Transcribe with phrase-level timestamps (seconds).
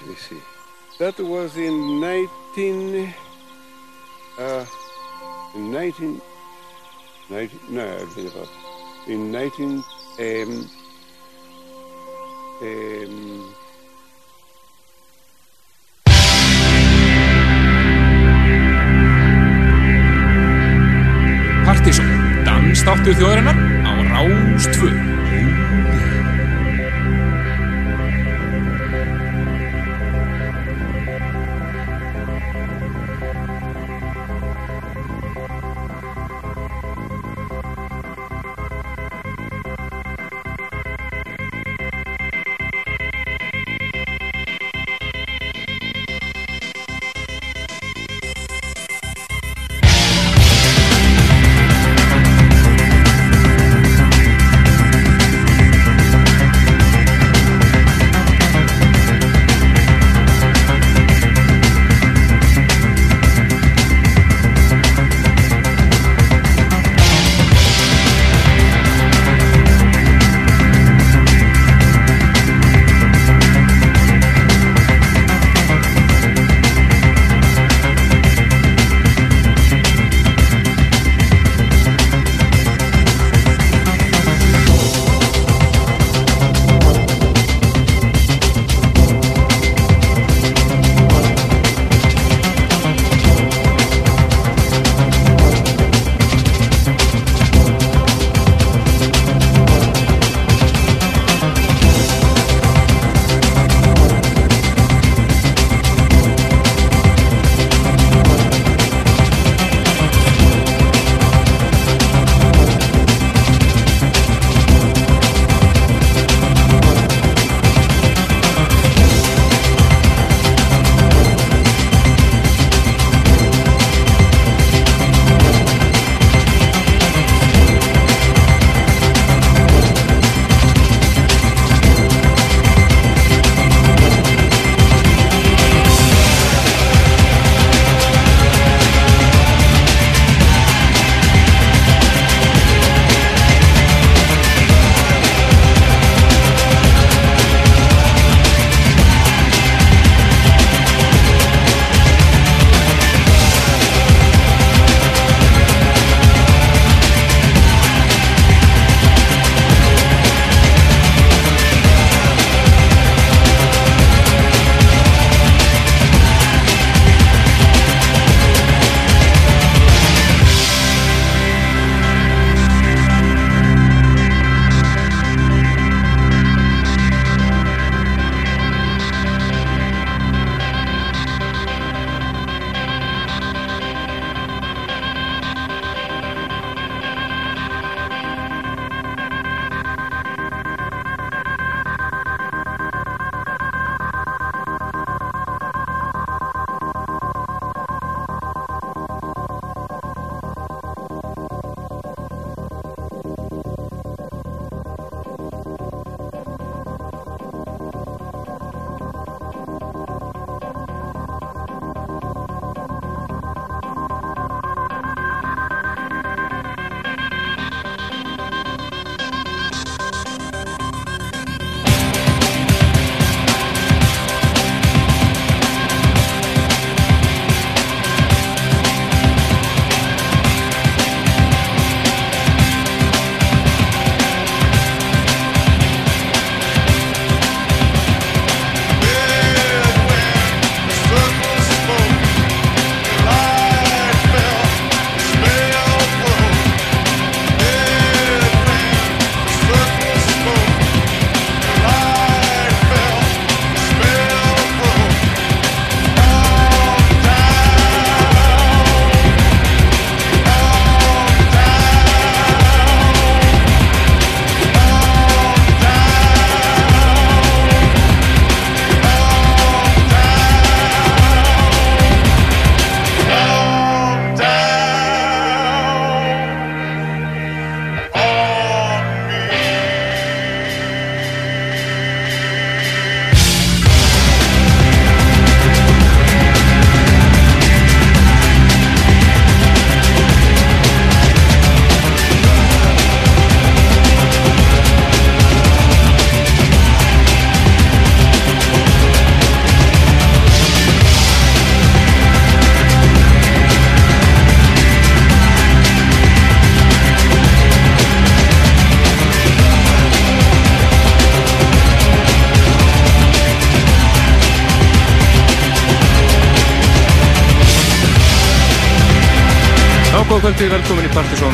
[0.00, 0.42] let me see.
[0.98, 3.14] That was in 19,
[4.38, 4.64] uh,
[5.54, 6.20] in 19,
[7.30, 8.48] 19 no, I believe it.
[9.08, 9.82] In 19,
[10.18, 10.70] um,
[12.62, 13.54] um,
[21.66, 22.06] Partíson,
[22.44, 25.21] dansþáttur þjóðarinnar á Rástvö.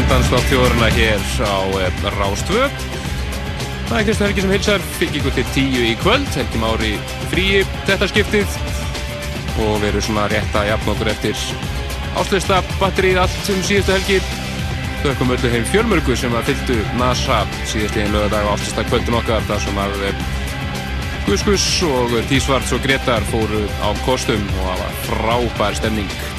[0.08, 2.68] Danstátt þjóðurna hér á eh, Rástvö.
[3.88, 6.92] Það er Kristján Helgi sem hilsar, ykkur til tíu í kvöld, Helgi Mári
[7.28, 8.54] fríi þetta skiptið
[9.64, 11.44] og við erum svona rétt að jafna okkur eftir
[12.16, 14.18] áslista batterið allt um síðustu helgi.
[15.02, 18.86] Þau komum öllu heim fjölmörgu sem að fylgdu NASA síðast í einn lögadag á áslista
[18.88, 20.08] kvöldin okkar þar sem að
[21.28, 26.37] Guskus eh, og Tísvarts og Gretar fóru á kostum og það var frábær stemning.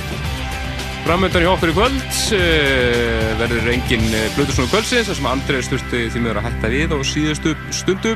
[1.10, 1.96] Framöndan í okkur í kvöld
[2.38, 4.04] uh, verður engin
[4.36, 8.12] Blutusnúi eh, kvöldsins þar sem Andrið styrsti því miður að hætta við á síðustu stundu.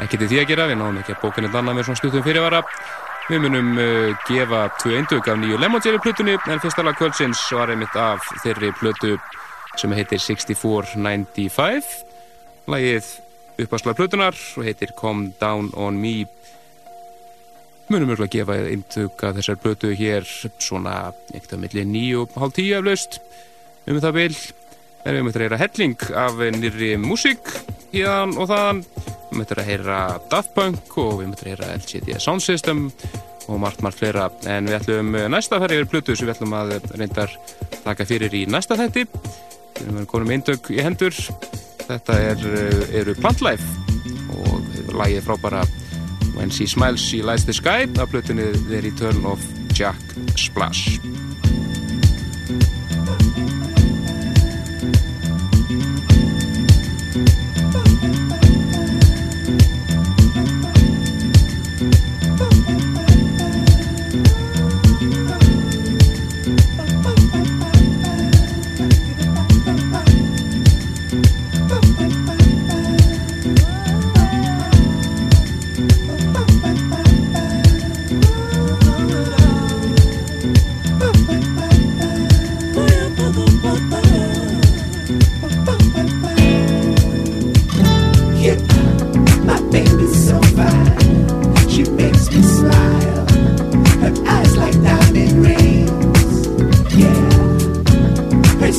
[0.00, 2.62] Ekki til því að gera, við náðum ekki að bókinu danna með svona stundum fyrirvara.
[3.26, 7.44] Við munum uh, gefa tvö eindug af nýju Lemon Jelly plutunni en fyrsta lag kvöldsins
[7.52, 9.12] var einmitt af þeirri plutu
[9.76, 11.92] sem heitir 6495
[12.72, 13.12] lagið
[13.66, 16.22] uppasla plutunar og heitir Come Down On Me
[17.92, 20.26] munum örgulega að gefa eintöka þessar blötu hér
[20.58, 20.96] svona
[21.32, 23.20] ekkert að milli nýju og hálf tíu aflaust
[23.86, 24.32] um það vil
[25.06, 27.52] en við möttum að heyra helling af nýri músík
[27.92, 28.82] híðan og þaðan.
[29.30, 30.00] Við möttum að heyra
[30.32, 32.86] Daft Punk og við möttum að heyra LCD Sound System
[33.46, 34.26] og margt, margt fleira.
[34.50, 37.34] En við ætlum næsta að fara yfir blötu sem við ætlum að reyndar
[37.84, 39.06] taka fyrir í næsta þetti
[39.76, 41.14] við erum konum eindög í hendur.
[41.86, 42.46] Þetta er,
[42.98, 43.66] eru Plantlife
[44.34, 45.62] og lagið frábara
[46.36, 49.40] When She Smiles She Lights the Sky af blötunni The Return of
[49.72, 50.00] Jack
[50.34, 51.00] Splash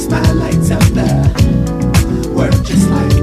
[0.05, 1.23] my lights out there.
[2.29, 3.16] work just like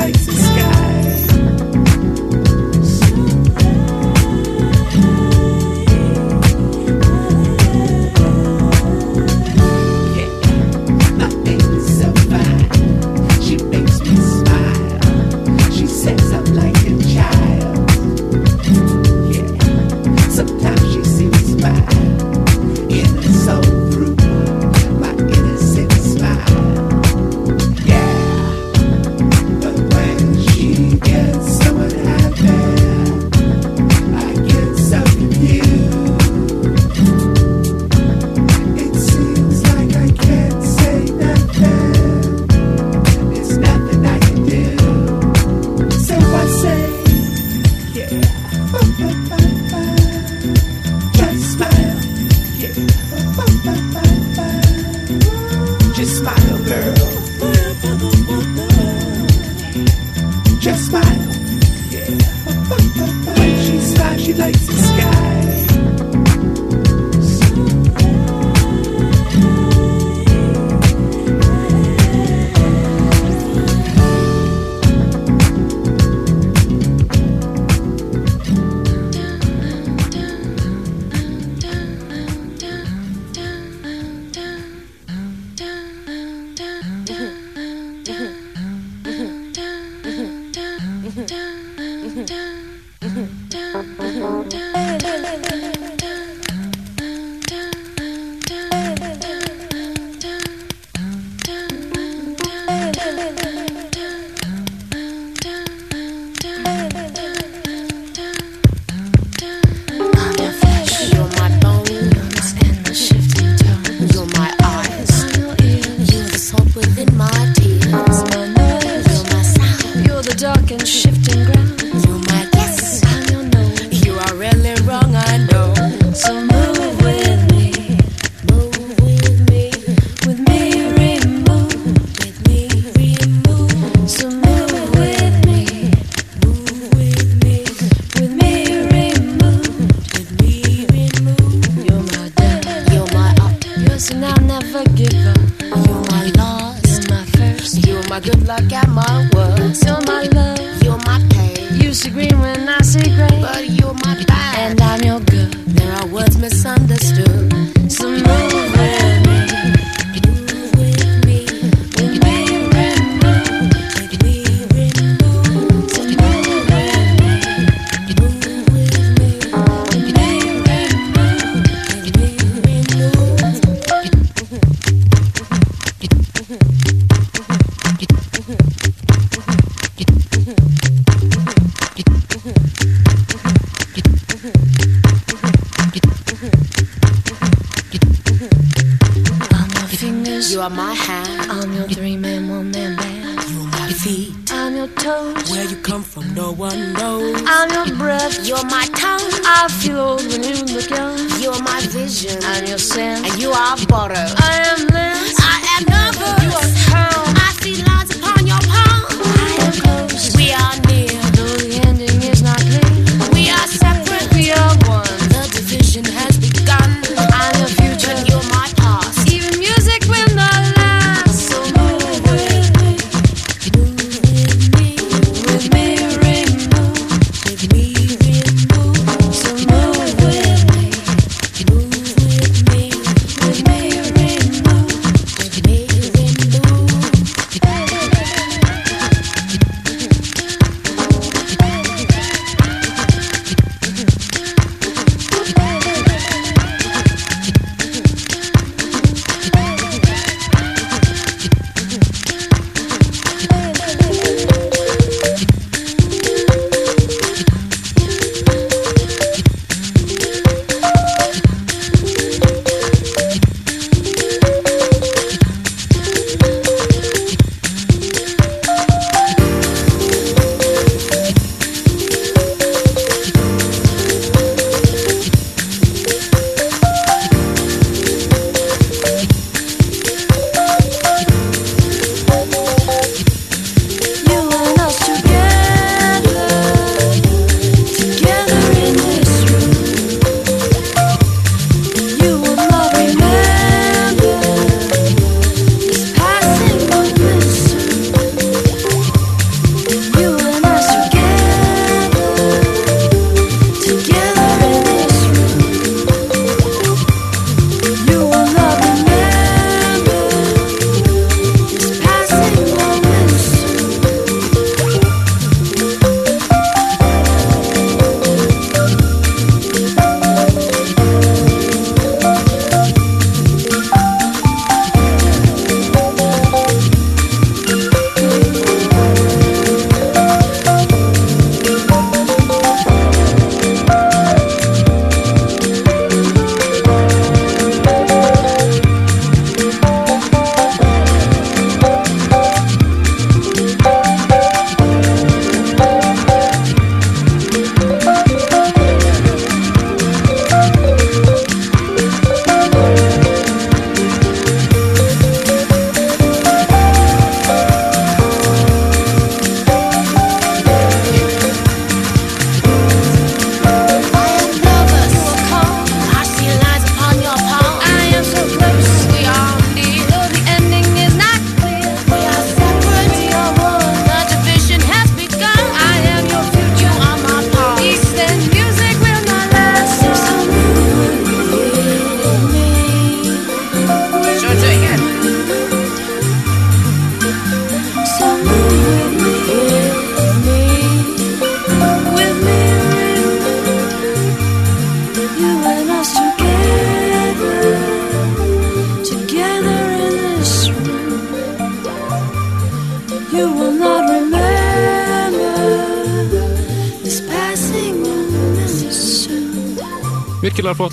[0.00, 0.49] places.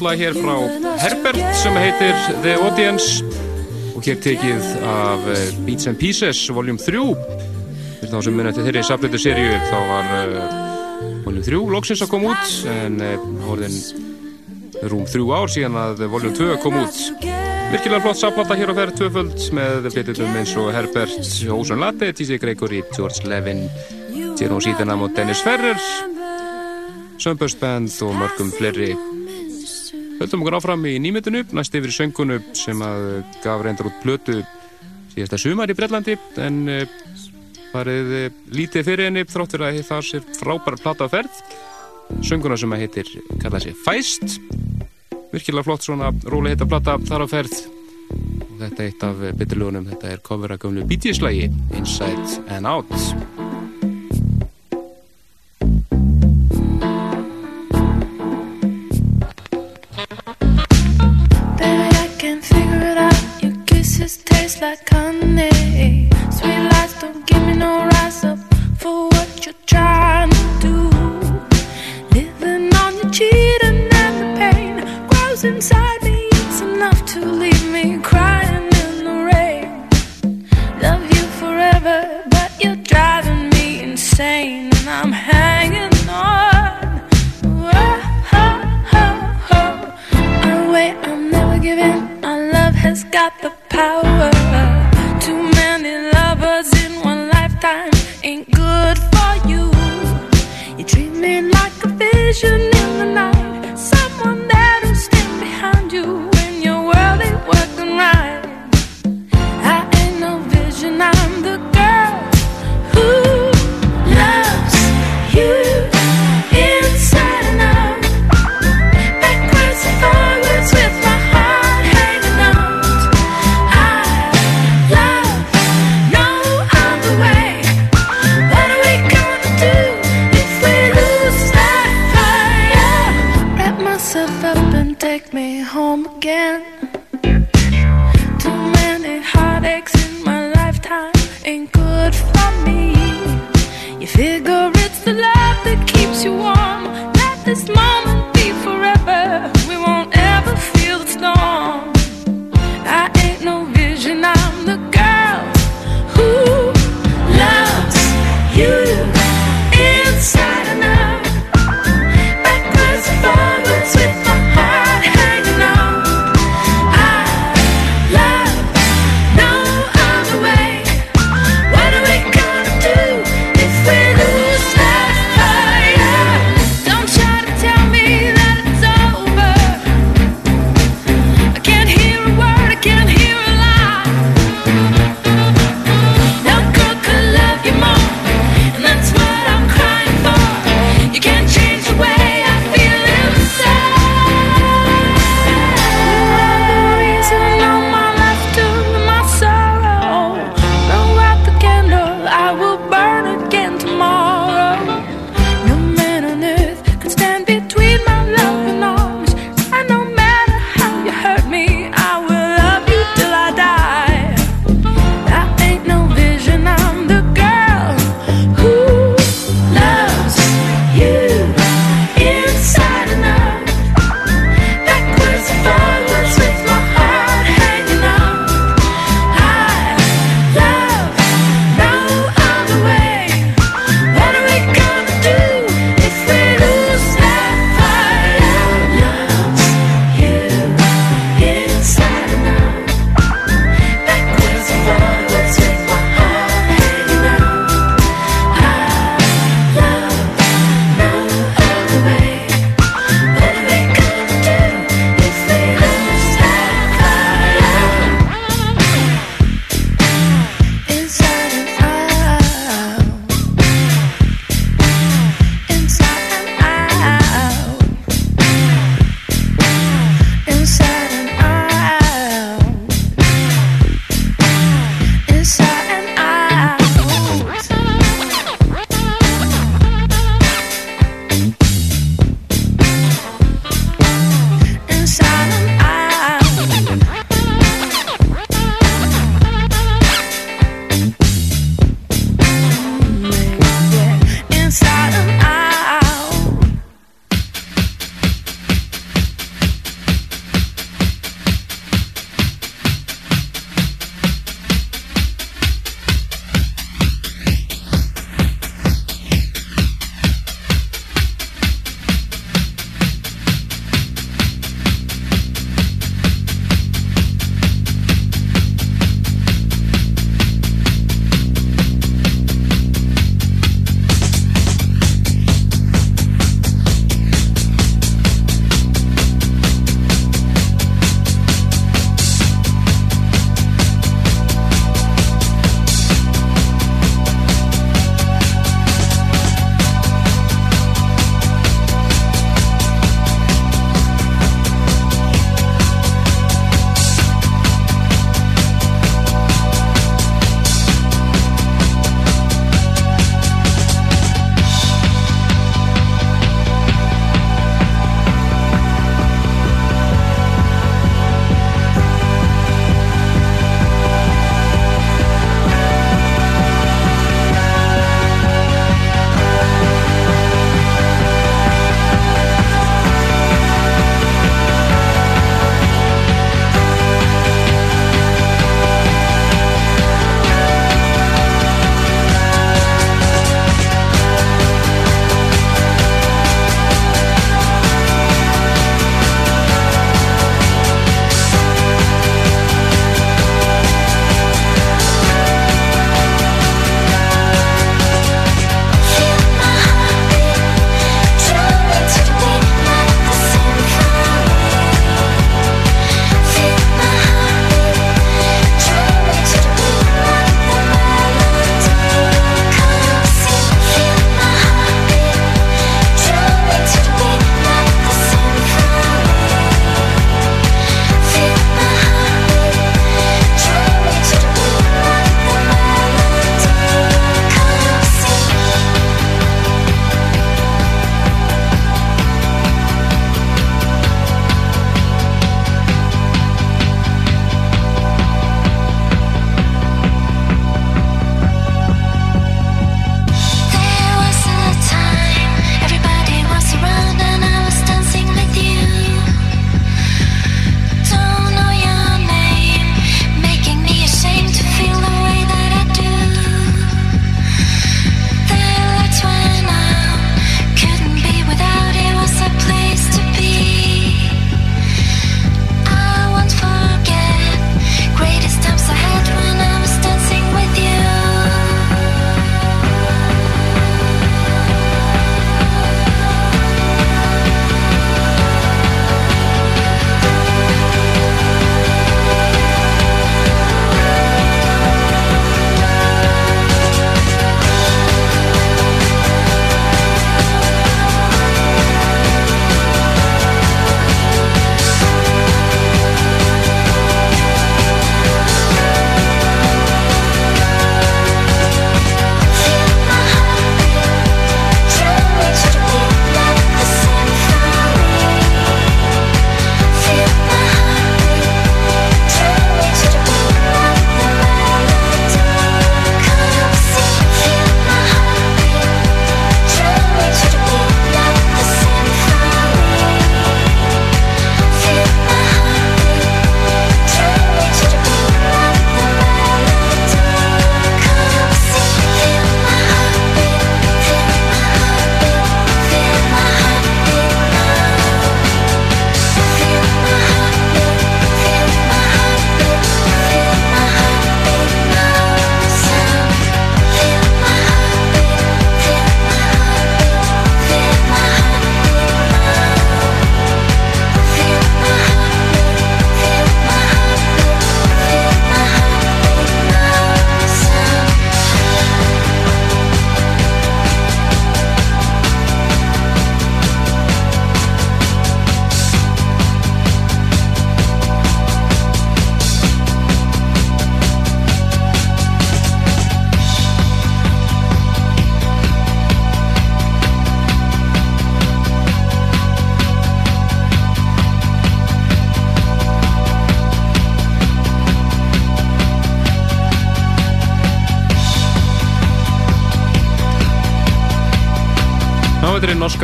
[0.03, 0.55] Lag hér frá
[1.01, 3.23] Herbert sem heitir The Audience
[3.97, 7.01] og hér tekið af eh, Beats and Pieces voljum 3
[7.97, 10.57] fyrir þá sem munið til þeirri safleitu sériu þá var uh,
[11.25, 13.77] voljum 3 loksins að koma út en uh, orðin
[14.91, 17.01] rúm 3 ár síðan að voljum 2 kom út
[17.71, 22.37] virkilega flott saflata hér á ferð tvöföld með flytjum eins og Herbert Ósson Latte, T.C.
[22.39, 23.65] Gregory, George Levin
[24.37, 25.81] Jerón Sítanam og Dennis Ferrer
[27.17, 28.93] Sunburst Band og mörgum fleiri
[30.27, 34.41] Höldum okkur áfram í nýmittinu, næst yfir söngunu sem að eh, gaf reyndar út blötu
[35.13, 36.83] síðasta sumar í Brellandi en eh,
[37.71, 41.39] farið eh, lítið fyrir henni þráttur að það sé frábæra plataferð.
[42.27, 44.35] Sönguna sem að heitir, kalla sér Fæst,
[45.31, 47.59] virkilega flott svona róli heita plata þar á ferð
[48.11, 53.46] og þetta er eitt af beturlugunum, þetta er kofur að gömlu bítjislægi Inside and Out.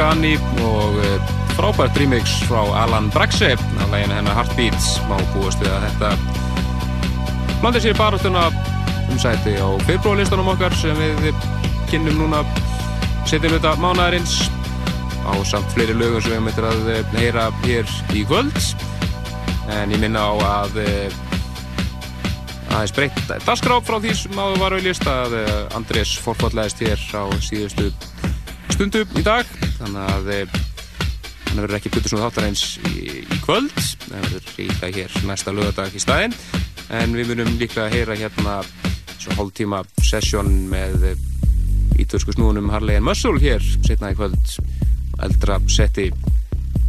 [0.04, 1.20] Eh,
[1.56, 3.56] frábært remix frá Alan Braxe.
[3.56, 6.10] Á læginu hennar Heartbeats má búast við að þetta
[7.62, 8.50] blandir sér barastuna
[9.08, 11.36] um sæti á februarlistanum okkar sem við
[11.92, 12.44] kynnum núna
[13.30, 14.50] setjum þetta mánadarins
[15.24, 18.60] á samt fleiri lögum sem við möttum að eh, heyra hér í kvöld.
[19.72, 20.34] En ég minna á
[20.68, 21.20] að eh,
[22.74, 25.38] aðeins breytt dasgráp frá því sem áður var á lista að
[25.78, 27.94] Andrés forfallæðist hér á síðustu
[28.74, 30.56] stundu í dag þannig að eh,
[31.50, 33.74] hann verður ekki puttur svona þáttar eins í, í kvöld.
[34.06, 36.36] Það verður líka hér næsta lögadag í staðinn.
[36.94, 38.60] En við munum líka að heyra hérna
[39.18, 41.26] svona hálf tíma sessjón með eh,
[42.04, 44.56] ítörsku snúnum Harley and Muscle hér setna í kvöld.
[45.24, 46.10] Eldra setti.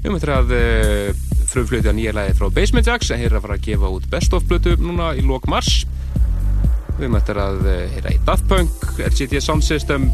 [0.04, 3.66] Um þetta að uh, frumflutja nýja læði frá Basement Jacks en hér að fara að
[3.68, 5.84] gefa út best of blötu núna í lók mars.
[6.98, 10.10] Við möttum að heyra í Daft Punk, LCD Sound System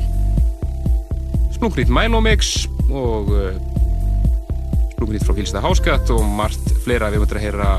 [1.61, 3.55] Splungrít Mælómix og uh,
[4.93, 7.09] Splungrít frá Hilsta Háskatt og margt fleira.
[7.09, 7.71] Við mötum að heyra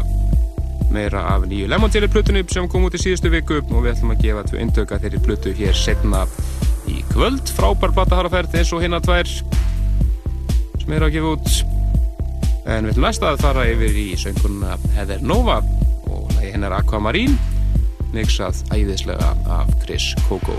[0.92, 4.16] meira af nýju Lemon Jelly plutunni sem kom út í síðustu viku og við ætlum
[4.16, 6.26] að gefa tvö indöka þeirri plutu hér setna
[6.90, 7.54] í kvöld.
[7.56, 9.30] Frábær plattaharafærd eins og hinna tvær
[10.82, 11.56] sem er að gefa út.
[12.66, 15.62] En við ætlum næsta að fara yfir í söngunna Heather Nova
[16.10, 17.38] og hennar Aquamarine
[18.16, 20.58] mixað æðislega af Chris Coco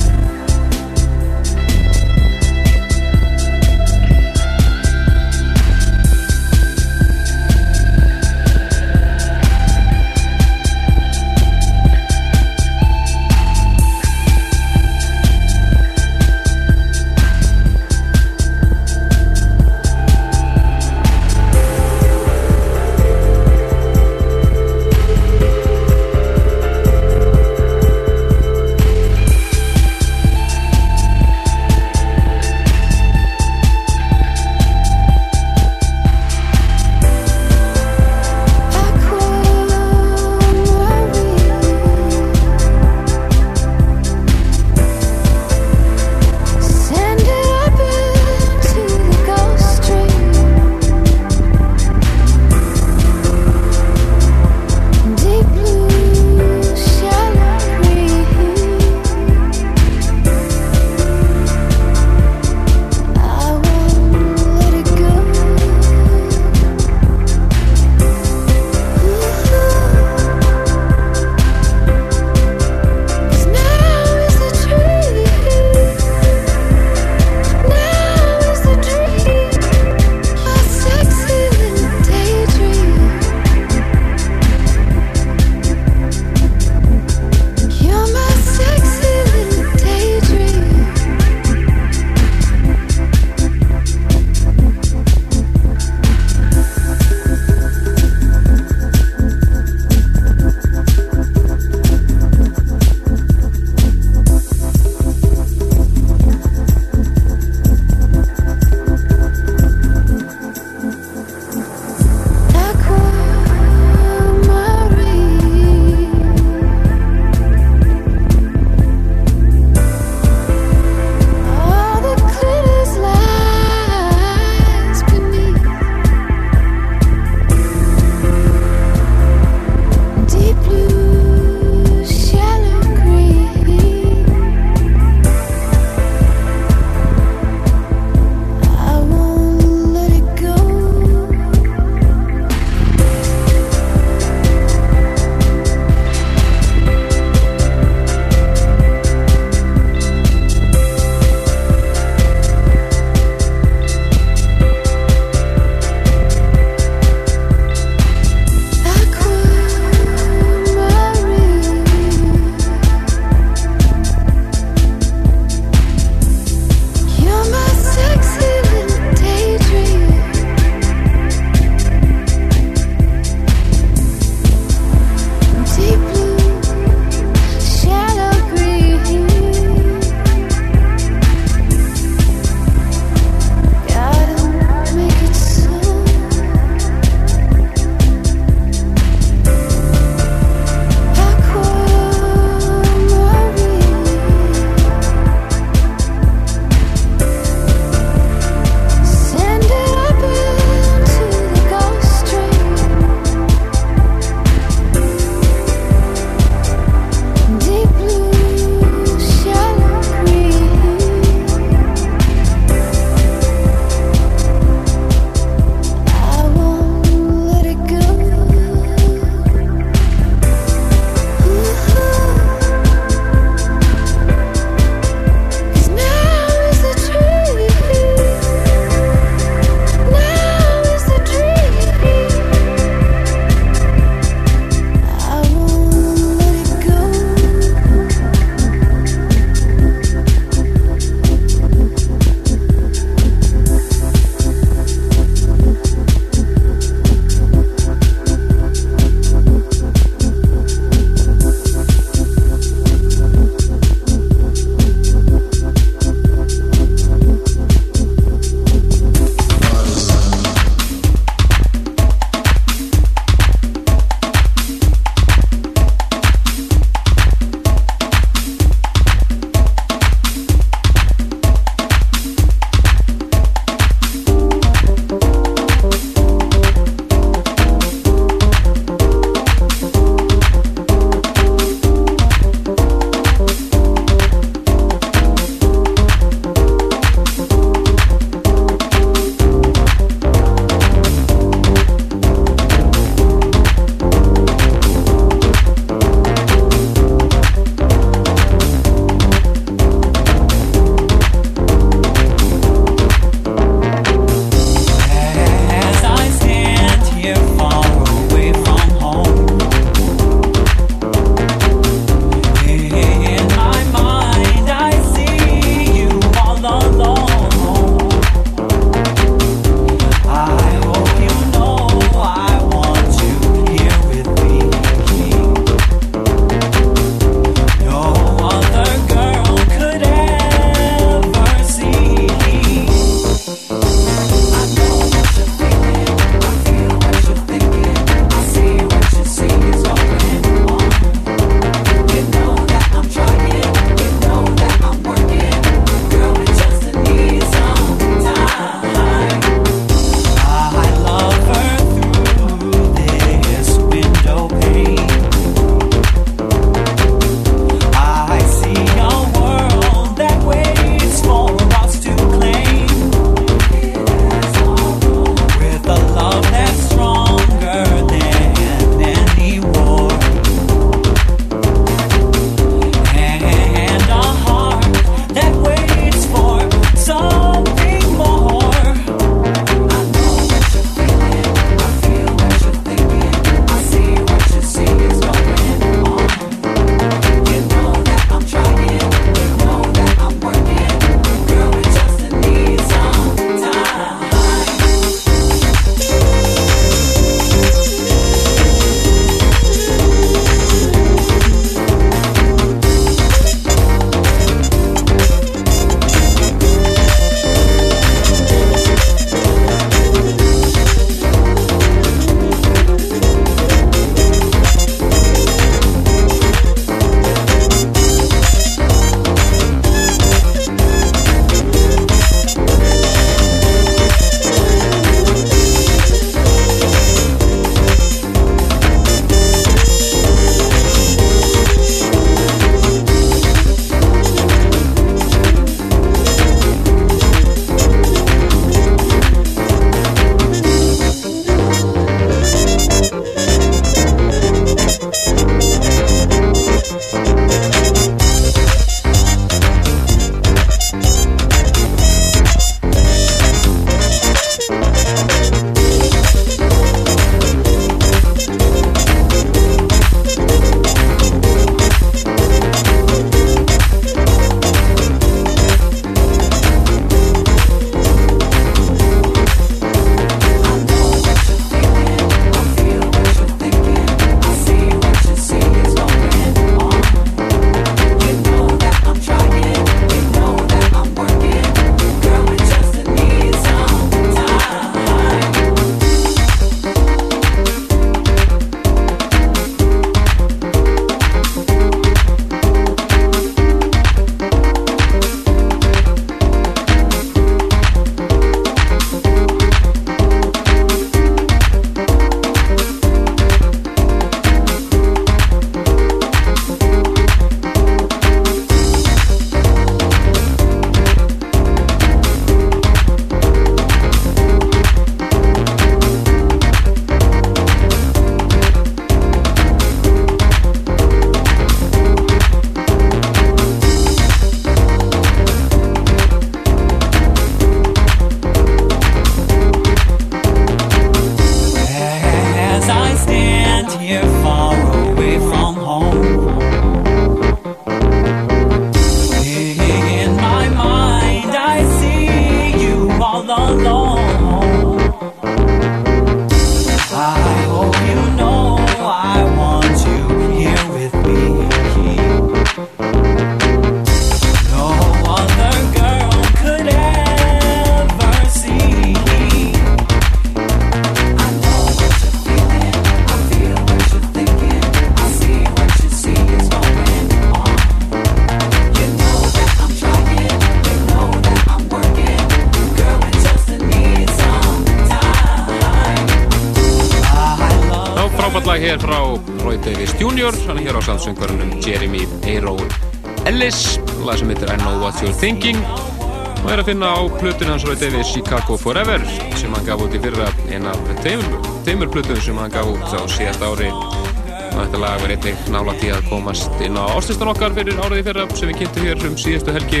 [586.82, 589.22] að finna á plötun hans Roy Davis Chicago Forever
[589.54, 593.22] sem hann gaf út í fyrra en af teimur plötun sem hann gaf út á
[593.30, 593.90] síðast ári.
[593.92, 598.22] Og þetta lag var einnig nála tí að komast inn á ástistan okkar fyrir árið
[598.22, 600.00] í fyrra sem við kynntum hér um síðustu helgi.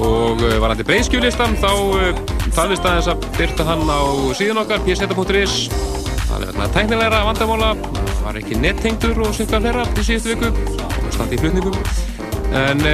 [0.00, 2.22] Og eh, var hann til breyðskjulistan þá eh,
[2.62, 4.00] aðeins að byrta hann á
[4.38, 5.58] síðan okkar pseta.is
[6.30, 7.74] það er verðan að tæknilegra vandamóla
[8.22, 11.76] var ekki nettengtur og syngar hlera til síðustu viku og standi í flutningum.
[12.52, 12.88] En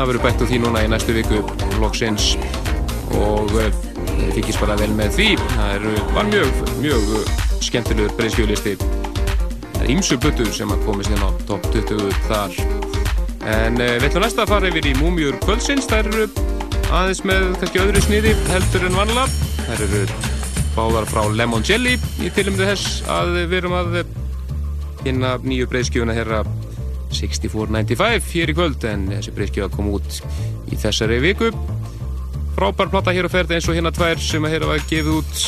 [0.00, 1.42] það verður bætt úr því núna í næstu viku
[1.82, 2.32] loksins.
[3.20, 3.80] Og eh,
[4.32, 5.28] fikist bara vel með því.
[5.52, 5.86] Það er,
[6.16, 7.12] var mjög, mjög
[7.60, 8.78] skemmtilegur breyðskjólisti
[9.80, 12.56] það er ímsu buttur sem að komist inn á top 20 þar.
[13.48, 15.88] En eh, við ætlum næsta að fara yfir í Múmiur kvöldsins.
[15.88, 16.26] Það eru
[16.96, 19.26] aðeins með kannski öðru sniði heldur en vanlega
[19.60, 20.00] það eru
[20.74, 24.00] báðar frá Lemon Jelly í tilumðu þess að við erum að
[25.04, 26.42] finna nýju breyðskjóna herra
[27.20, 30.20] 6495 hér í kvöld en þessi breyskju að koma út
[30.72, 31.50] í þessari viku.
[32.56, 35.42] Frábær platta hér og ferð eins og hérna tvær sem að hér að gefa út.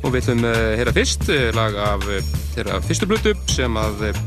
[0.00, 4.06] Og við ætlum að heyra fyrst eh, lag af eh, þeirra fyrstu blötu sem að
[4.08, 4.22] eh,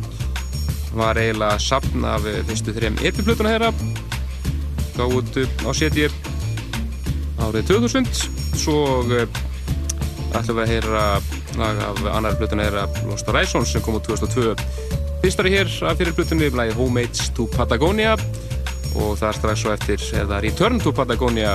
[0.94, 3.72] var eiginlega sapn af fyrstu þrejum epiplötuna hér
[4.94, 6.06] gáð út á seti
[7.41, 8.12] árið 2000
[8.62, 8.76] svo
[9.10, 11.06] ætlum við að heyra
[11.58, 14.54] lag af annar blötuna er að Lost Horizons sem kom á 2002
[15.24, 18.18] fyrstari hér af fyrir blötunni við lagi Homemates to Patagonia
[18.92, 21.54] og það er strax svo eftir eða Return to Patagonia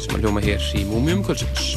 [0.00, 1.76] sem að hljóma hér í Múmium Kvöldsins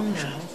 [0.00, 0.49] down now.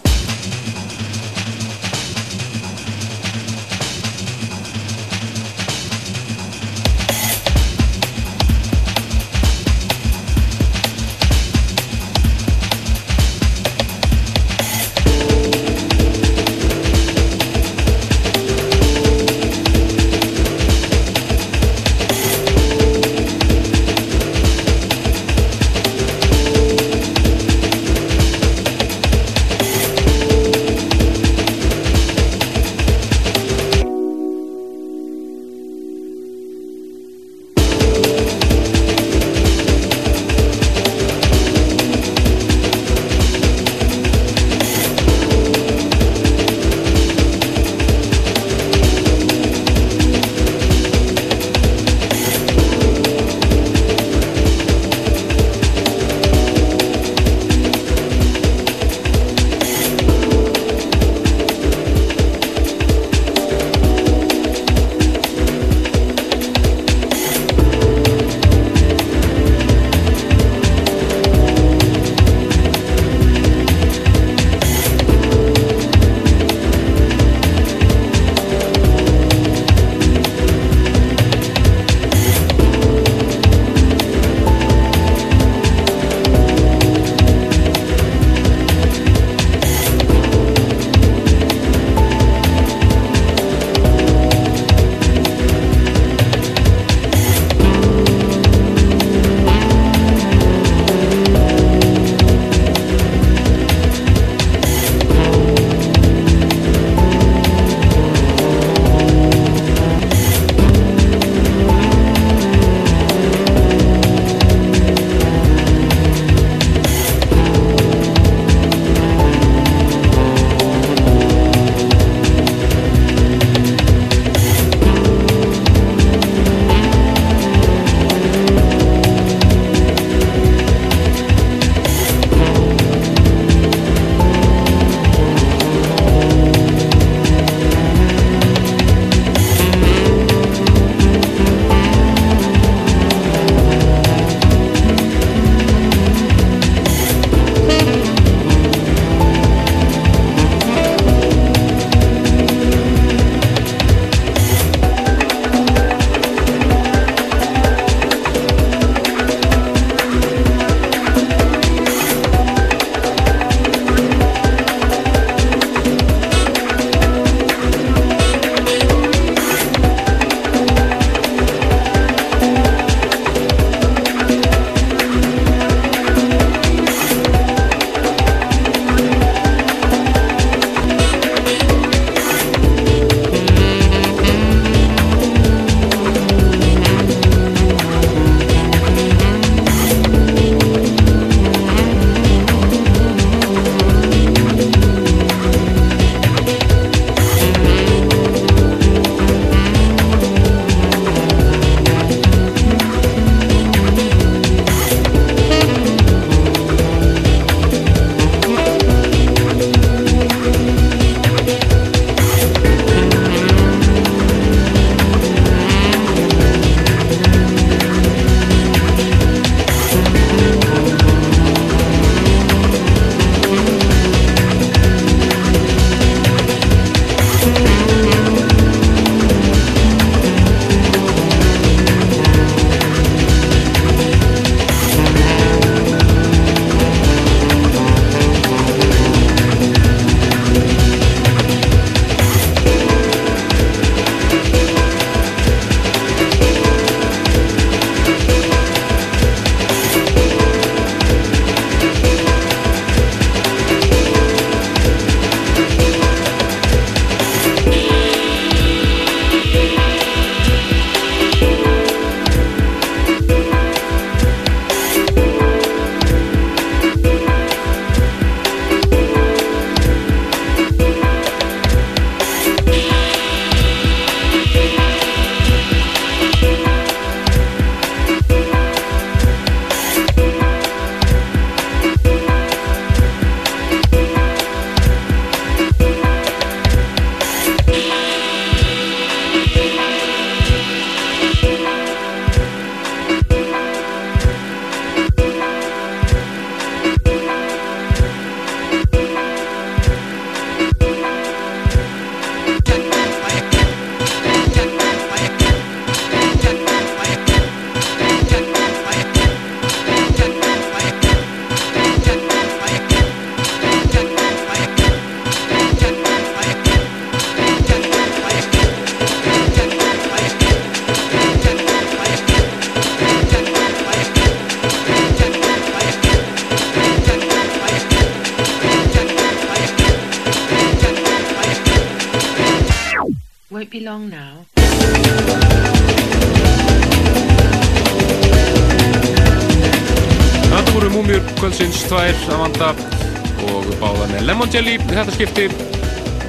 [345.16, 345.46] Skipti.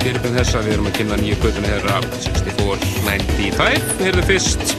[0.00, 3.88] Fyrirbyrð þess að við erum að kynna nýju plötuna þeirra 6495.
[3.98, 4.74] Við heyrðum fyrst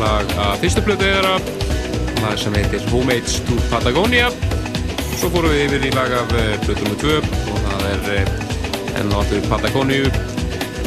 [0.00, 1.34] lag að fyrstu plötu þeirra,
[2.22, 4.30] lag sem heitir Homemades to Patagonia.
[5.18, 6.32] Svo fórum við yfir í lag af
[6.64, 6.96] plötu nr.
[7.04, 8.34] 2 og það er eh,
[9.02, 10.08] enn og allur Patagoniu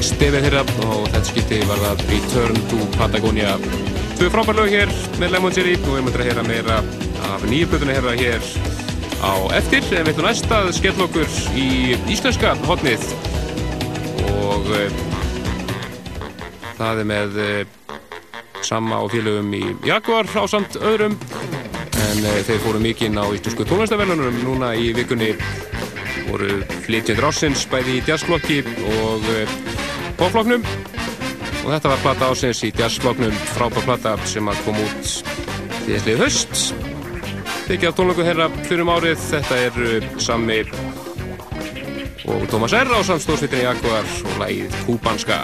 [0.04, 3.58] stefið þeirra og þetta skipti var það Return to Patagonia.
[4.16, 6.80] Tvö frábær lög hér með Lemon Jelly og við möndum að heyra meira
[7.30, 8.65] af nýju plötuna hérna hér
[9.26, 9.82] á eftir.
[9.98, 13.06] En við ætlum næst að skella okkur í íslenska hotnið
[14.36, 15.00] og uh,
[16.78, 17.98] það er með uh,
[18.66, 21.18] sama á félögum í Jaguar á samt öðrum.
[22.06, 25.34] En uh, þeir fóru mikinn á íslensku tónlistaverðunum núna í vikunni
[26.30, 28.62] voru flytjendur ásins bæði í jazzflokki
[28.98, 29.30] og
[30.20, 30.66] popflokknum
[31.66, 33.34] og þetta var platta ásins í jazzflokknum.
[33.56, 35.16] Frábær platta sem að kom út
[35.86, 36.85] því þesslið höst
[37.66, 40.60] af tónleiku þeirra fyrir um árið þetta er Sammi
[42.30, 42.94] og Tómas R.
[42.94, 45.40] á samstóðsveitinni Jaguar og lægið Kúbanska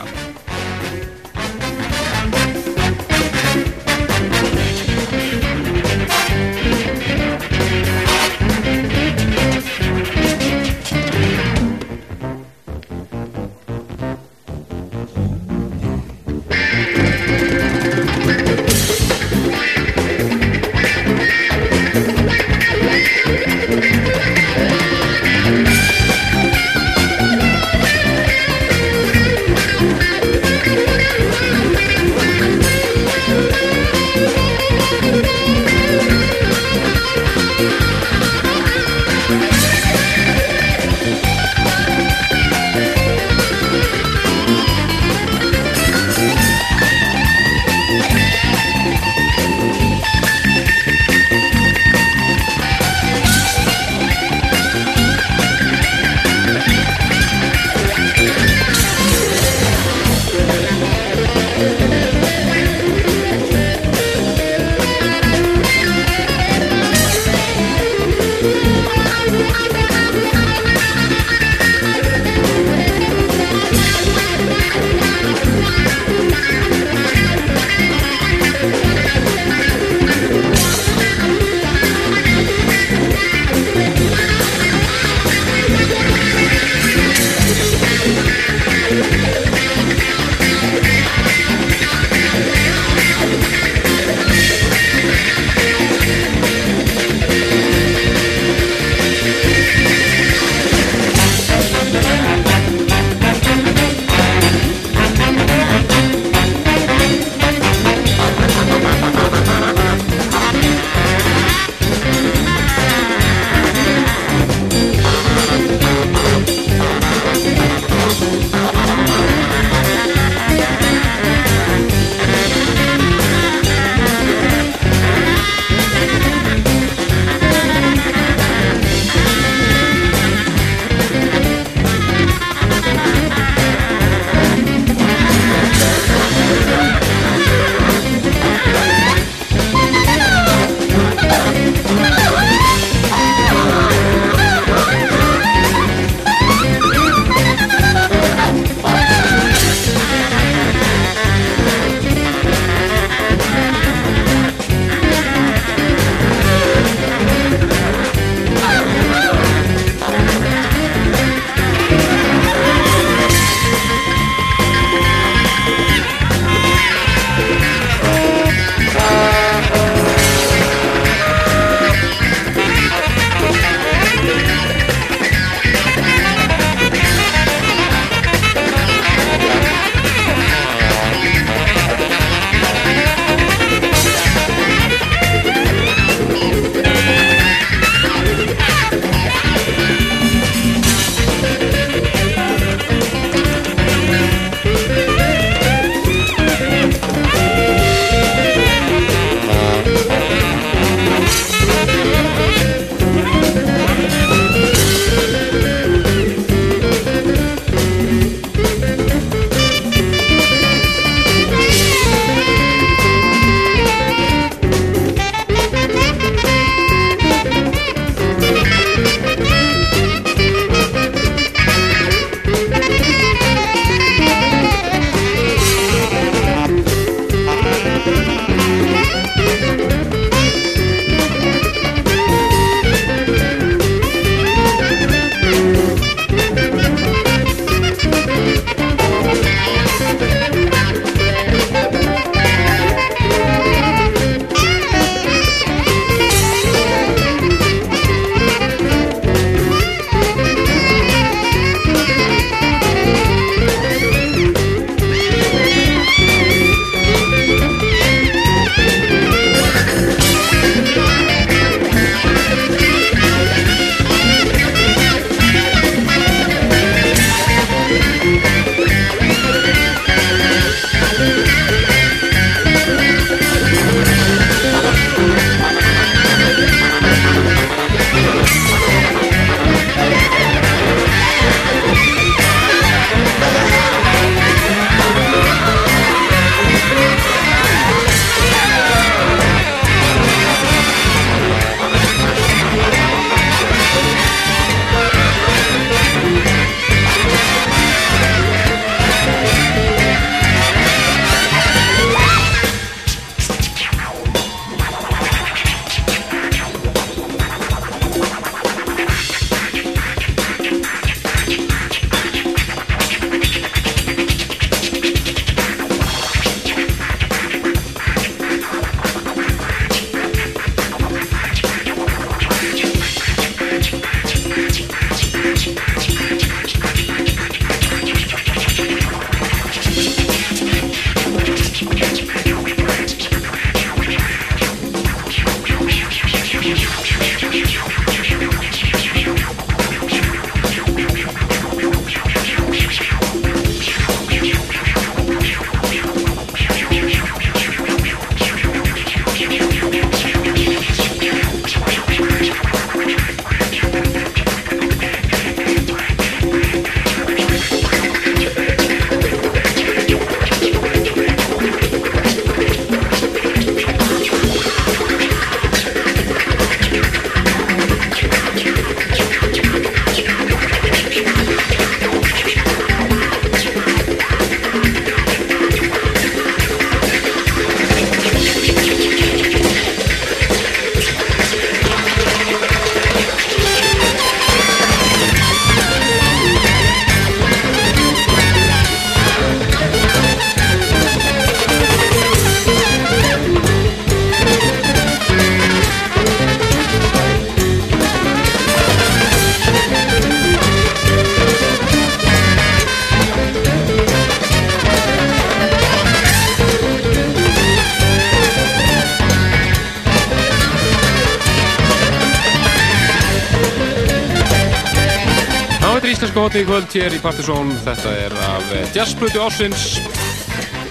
[416.31, 417.73] Er hotni í kvöld hér í Partizón.
[417.83, 419.97] Þetta er af eh, jazzblutu ársins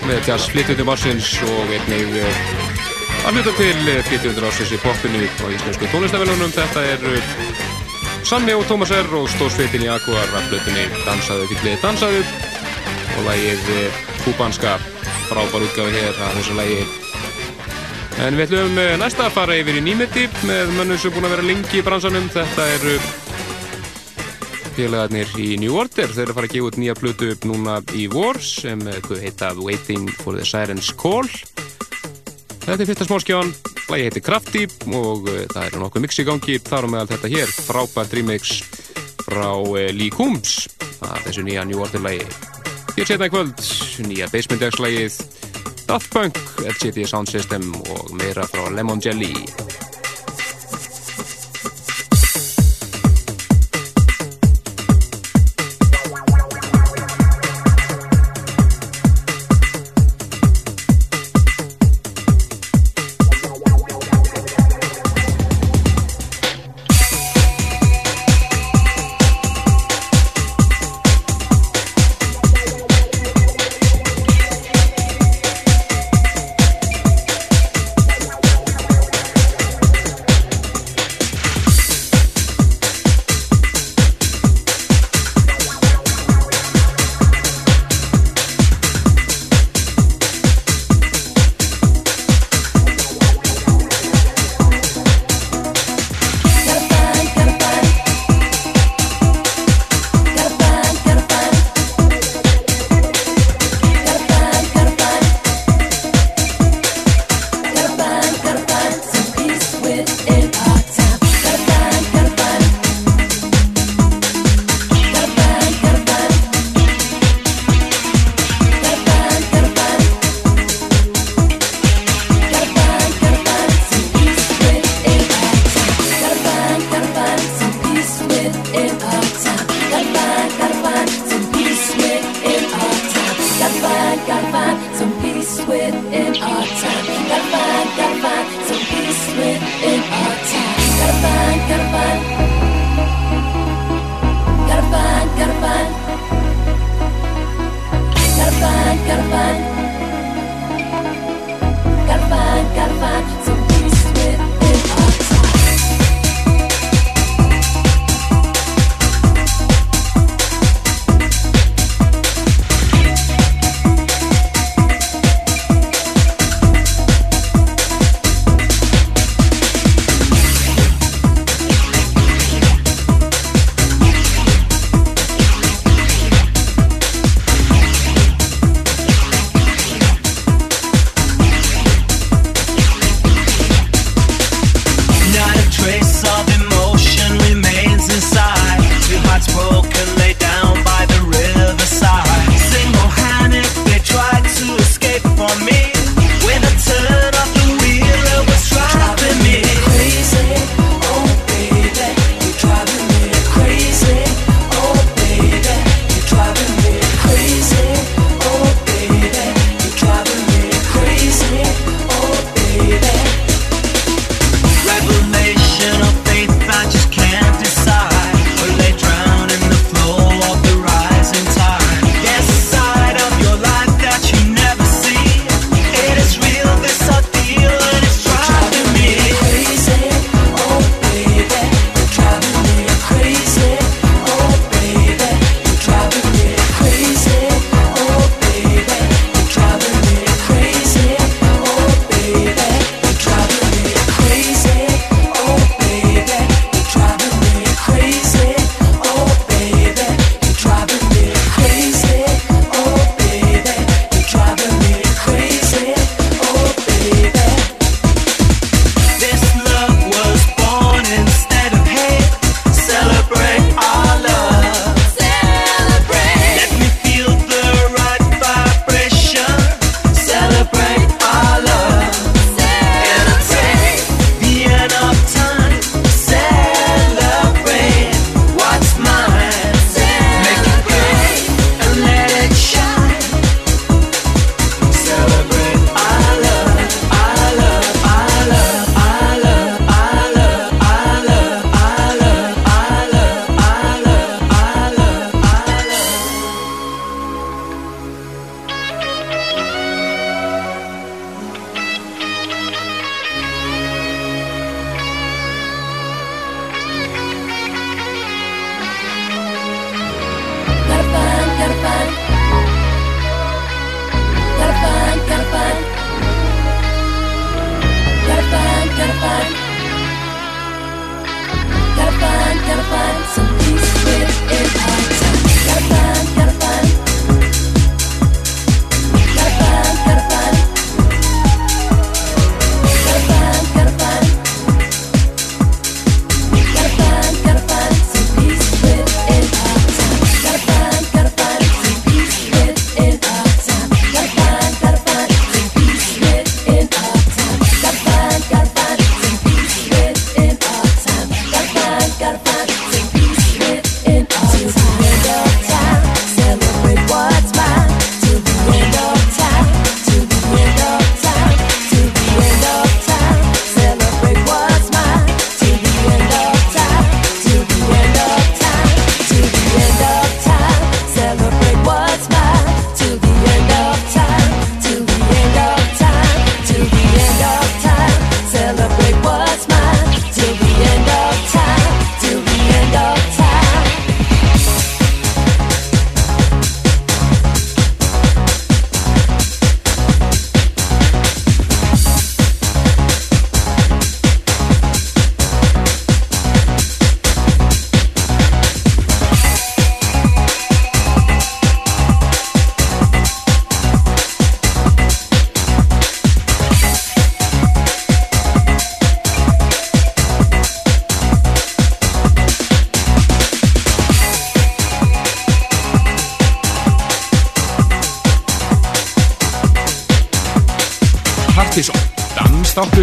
[0.04, 2.42] með jazzflytjundum ársins og einnig eh,
[3.24, 6.52] að hluta til eh, flytjundur ársins í popinu á íslensku tónlistavellunum.
[6.52, 7.06] Þetta er
[8.28, 9.08] Sanni og Tómas R.
[9.16, 14.76] og stórsveitin í Aquar af hlutunni Dansaðu fyllið Dansaðu og lagið eh, Kúbanska
[15.30, 16.84] frábær útgáfi hér af þessu lagi
[18.20, 21.48] En við ætlum næsta að fara yfir í nýmeti með mönnum sem búin að vera
[21.48, 22.28] lengi í bransanum.
[22.28, 22.98] Þetta eru
[24.76, 26.10] félagarnir í New Order.
[26.10, 29.00] Þeir eru að fara að gefa út nýja plötu upp núna í vor sem eh,
[29.04, 31.28] hvað heita Waiting for the Siren's Call.
[32.64, 33.52] Þetta er fyrsta smáskján.
[33.90, 34.64] Lægi heitir Krafty
[34.94, 36.58] og uh, það er nokkuð mix í gangi.
[36.62, 38.60] Þar á meðal þetta hér, frábært remix
[39.26, 40.68] frá uh, Lee Coombs
[41.02, 42.28] af þessu nýja New Order lægi.
[42.94, 43.64] Hér setna í kvöld,
[44.06, 45.20] nýja basementdagslægið
[45.90, 49.32] Daft Punk, LCD Sound System og meira frá Lemon Jelly.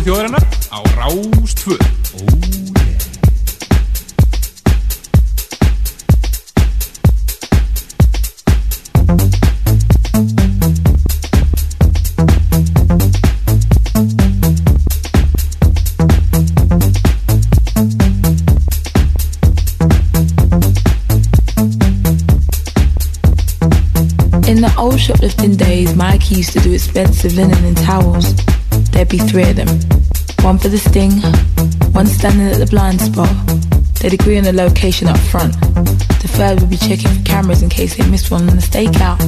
[0.07, 1.83] Þjóðarinnar á Rástföð.
[24.97, 28.35] shoplifting days, Mikey used to do expensive linen and towels.
[28.91, 29.86] There'd be three of them.
[30.47, 31.11] One for the sting,
[31.91, 33.27] one standing at the blind spot.
[33.99, 35.51] They'd agree on the location up front.
[35.59, 39.19] The third would be checking for cameras in case they missed one on the stakeout.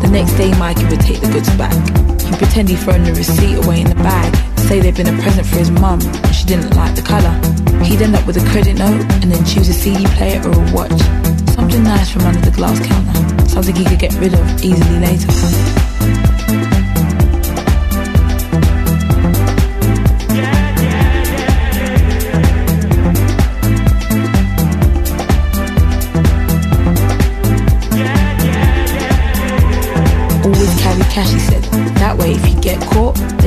[0.00, 1.74] The next day, Mikey would take the goods back.
[2.22, 4.43] He'd pretend he'd thrown the receipt away in the bag.
[4.68, 7.30] Say they'd been a present for his mum, and she didn't like the colour.
[7.84, 10.72] He'd end up with a credit note and then choose a CD player or a
[10.72, 10.98] watch.
[11.54, 13.48] Something nice from under the glass counter.
[13.48, 15.84] Something he could get rid of easily later.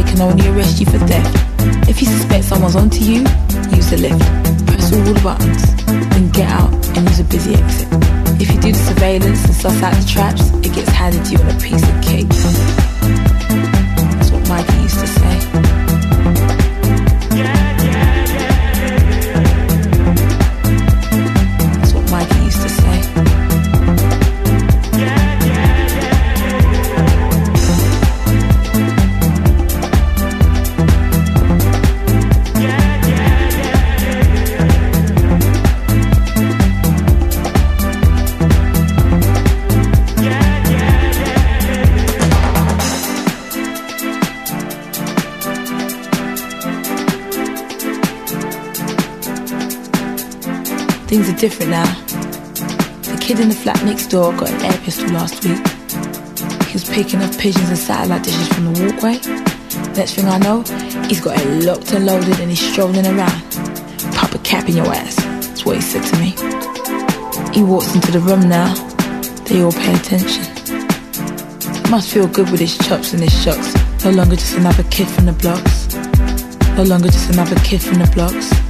[0.07, 1.89] Can only arrest you for theft.
[1.89, 3.19] If you suspect someone's onto you,
[3.75, 4.19] use the lift.
[4.67, 7.87] Press all the buttons, then get out and use a busy exit.
[8.41, 11.39] If you do the surveillance and suss out the traps, it gets handed to you
[11.39, 12.29] on a piece of cake.
[14.15, 15.56] That's what Mikey used to say.
[51.27, 51.85] Things are different now.
[53.03, 55.59] The kid in the flat next door got an air pistol last week.
[56.67, 59.19] He was picking up pigeons and satellite dishes from the walkway.
[59.91, 60.61] Next thing I know,
[61.09, 63.41] he's got it locked and loaded and he's strolling around.
[64.15, 65.17] Pop a cap in your ass.
[65.17, 66.29] That's what he said to me.
[67.53, 68.73] He walks into the room now.
[69.43, 70.47] They all pay attention.
[71.91, 73.75] Must feel good with his chops and his shucks.
[74.05, 75.93] No longer just another kid from the blocks.
[76.77, 78.66] No longer just another kid from the blocks.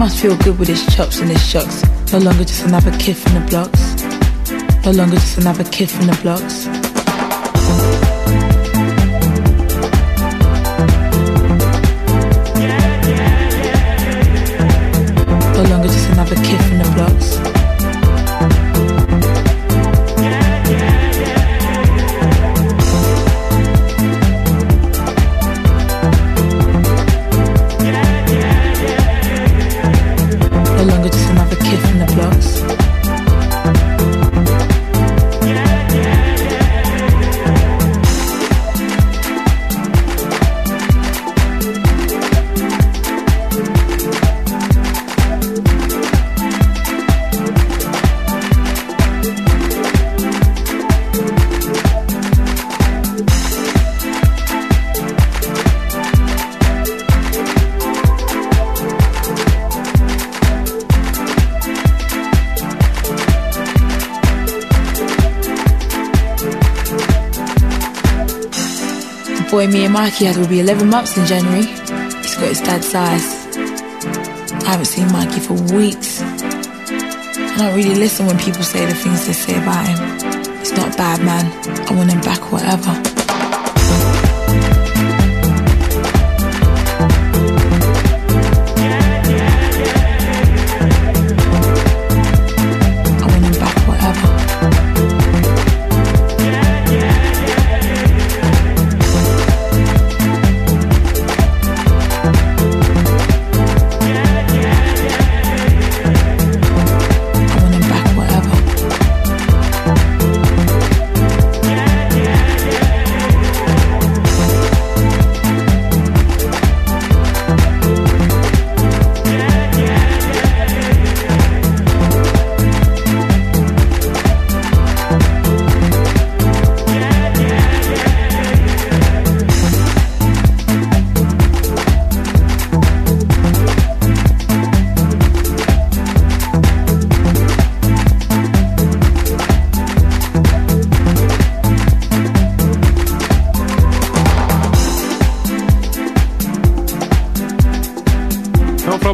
[0.00, 1.84] Must feel good with his chops and his shucks.
[2.10, 4.02] No longer just another kid from the blocks.
[4.82, 6.64] No longer just another kid from the blocks.
[15.54, 17.39] No longer just another kid from the blocks.
[70.00, 71.66] Mikey had will be 11 months in January.
[71.66, 73.54] He's got his dad's size.
[74.64, 76.22] I haven't seen Mikey for weeks.
[76.22, 80.58] I don't really listen when people say the things they say about him.
[80.60, 81.52] He's not bad man.
[81.86, 83.09] I want him back, whatever.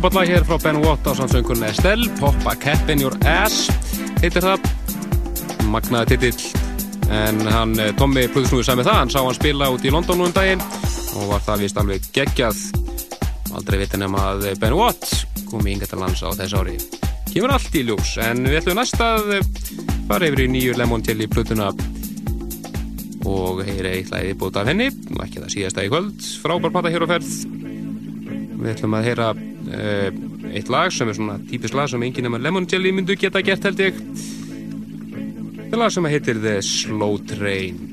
[0.06, 3.66] Frábært lag hér frá Ben Watt á samsöngunni Estelle, Pop a Cap in Your Ass
[4.20, 4.62] heitir það
[5.66, 6.44] magnaði titill.
[7.10, 10.18] En hann, eh, Tommy Plutusnúi sagði með það, hann sá hann spila út í London
[10.18, 10.62] nú um daginn
[11.16, 12.60] og var það vist alveg geggjað.
[13.50, 16.78] Aldrei viti nefn að Ben Watt kom í Ingetalans á þess ári.
[17.32, 19.42] Kemur allt í ljós, en við ætlum næst að
[20.06, 21.72] fara yfir í nýju Lemon til í Plutuna
[23.26, 26.32] og heyra eitt lagið búið af henni og ekki það síðasta í kvöld.
[26.46, 27.34] Frábær pata hér á ferð.
[28.56, 29.34] Við ætlum að heyra
[29.76, 33.66] eitt lag sem er svona típist lag sem enginn nema Lemon Jelly myndu geta gert
[33.68, 33.98] held ég.
[35.56, 37.85] Þetta er lag sem heitir The Slow Train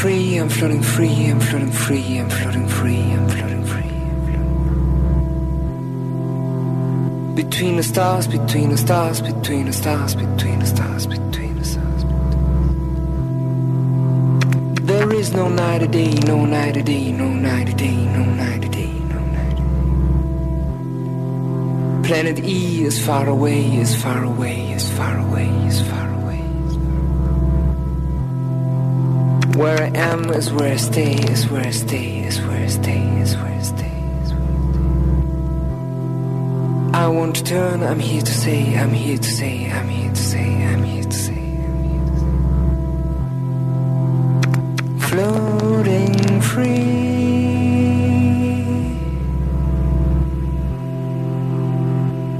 [0.00, 3.92] free, I'm floating free, I'm floating free, I'm floating free, I'm floating free.
[7.42, 12.04] Between the stars, between the stars, between the stars, between the stars, between the stars.
[14.82, 18.24] There is no night a day, no night a day, no night a day, no
[18.24, 19.58] night a day, no night.
[22.06, 24.65] Planet E is far away, is far away,
[29.56, 33.20] Where I am is where I stay, is where I stay, is where I stay,
[33.22, 33.92] is where I stay.
[36.92, 40.64] I, to turn, I'm here to say, I'm here to say, I'm here to say,
[40.66, 41.32] I'm here to say.
[41.32, 42.36] I'm here to say.
[45.08, 47.06] Floating free.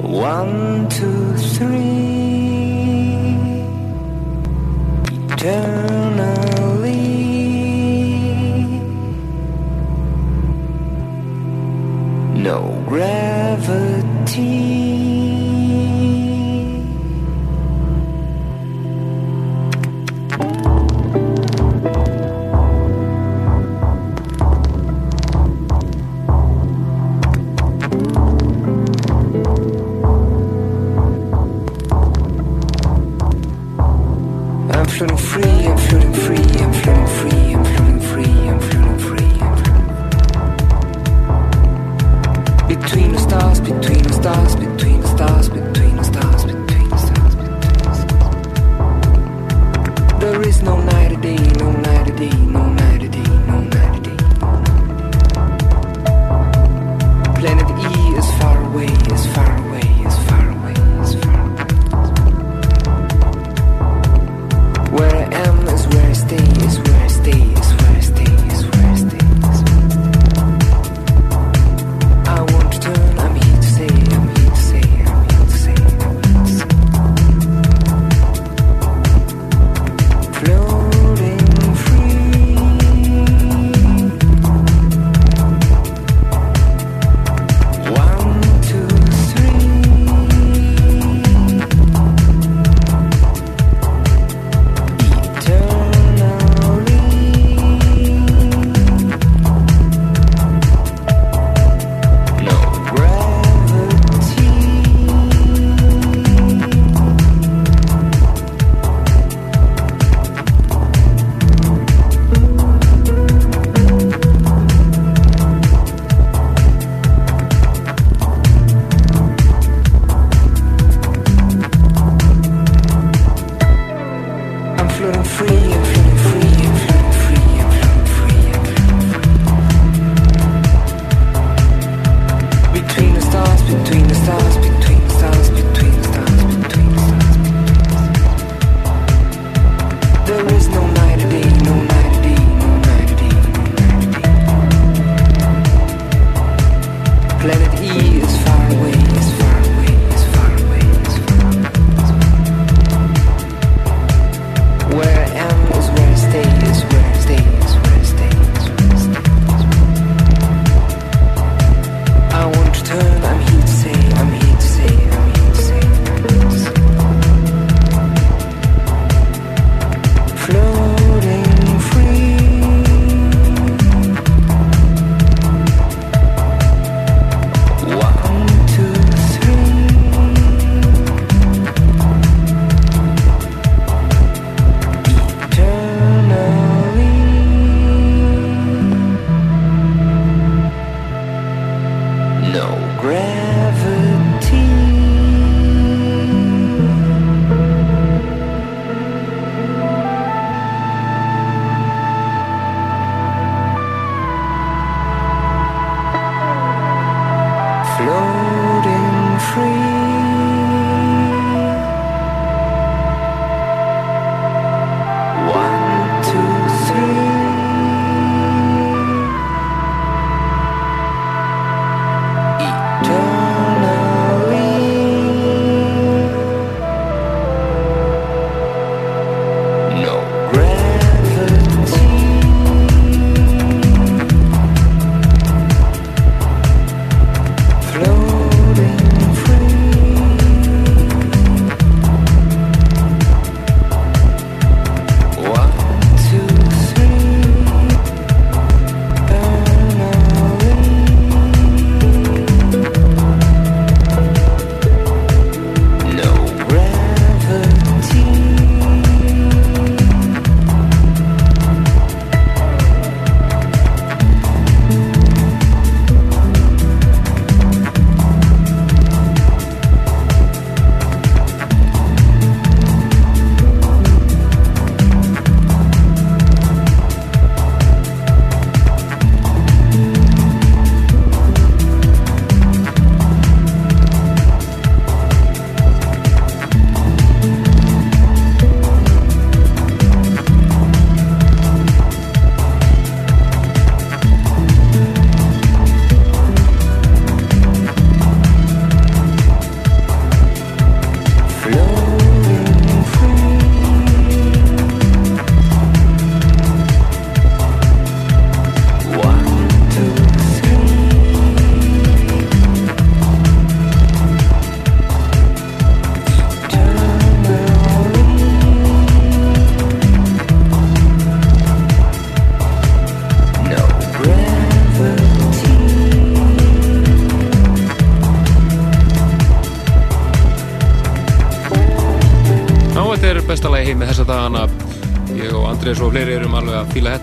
[0.03, 1.97] One, two, three.
[5.33, 5.76] Eternally.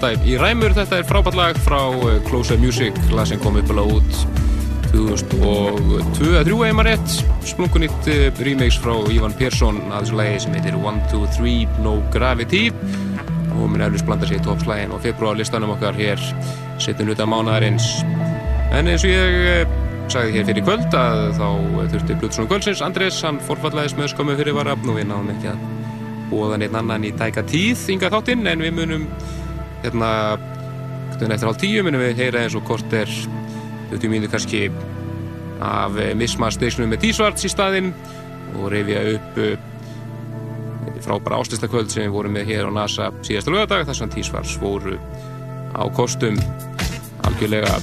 [0.04, 0.74] Þetta í ræmur.
[0.76, 4.42] Þetta er frábært lag frá eh, Closer Music, lag sem kom uppalega út
[4.94, 7.16] 2002-2003 eða maður rétt.
[7.48, 11.56] Splungunitt eh, remix frá Ívan Persson að þessu lagi sem heitir 1, 2, 3,
[11.86, 12.66] No Gravity
[13.54, 16.22] og minn eflust blandar sér í toppslægin og februarlistanum okkar hér
[16.82, 17.88] setjum hluta mánadarins.
[18.74, 19.78] En eins og ég eh,
[20.12, 21.48] sagði hér fyrir kvöld að þá
[21.94, 25.64] þurfti Blutsson Gölsins, Andrés, hann forfallaðis með skömmu fyrir varafn og við náðum ekki að
[26.34, 29.08] búa neitt annan í tæka tíð ynga þáttinn en við munum
[29.84, 30.10] hérna
[31.14, 33.10] eftir hálf tíu munum við heyra eins og kort er
[33.92, 34.66] 20 mínir kannski
[35.64, 37.94] af Misma Station með Dísvarts í staðinn
[38.58, 39.58] og reyfja upp eh,
[41.04, 44.98] frábæra áslistakvöld sem við vorum með hér á NASA síðasta lögadag þar sem Dísvarts voru
[45.76, 46.40] á kostum
[47.28, 47.78] algjörlega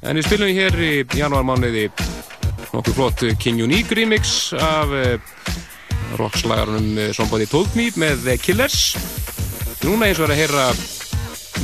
[0.00, 1.90] En við spilum hér í janúarmániði
[2.70, 5.18] nokkuð flott King Unique remix af eh,
[6.16, 9.19] rockslagarunum eh, Somebody Told Me með The Killers.
[9.80, 10.64] Núna eins og er að heyra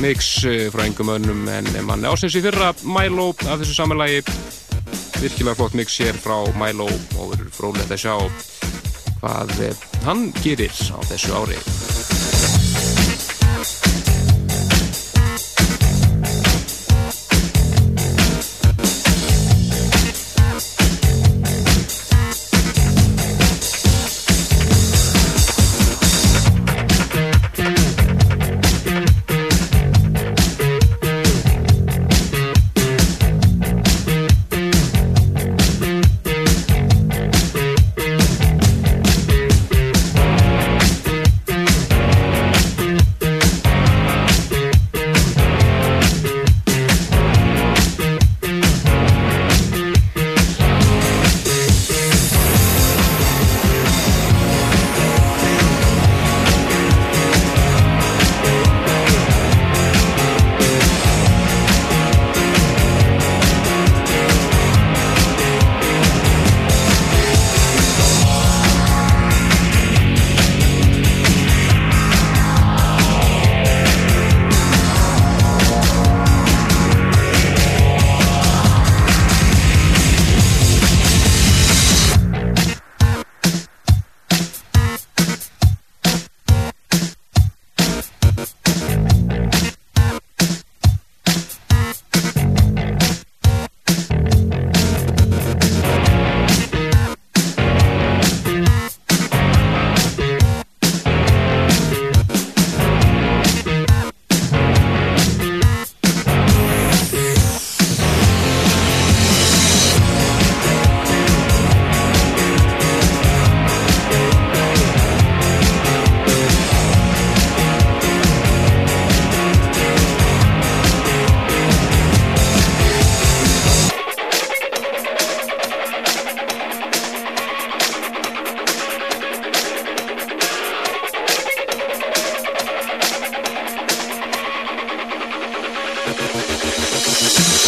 [0.01, 4.23] mix eh, frá engum önnum en manni ásins í fyrra Milo af þessu samanlægi.
[5.21, 8.15] Virkilega flott mix hér frá Milo og verður frólægt að sjá
[9.21, 9.55] hvað
[10.05, 11.61] hann gerir á þessu ári.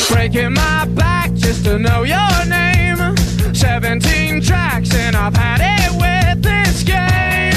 [0.09, 3.15] Breaking my back just to know your name.
[3.53, 7.53] 17 tracks and I've had it with this game.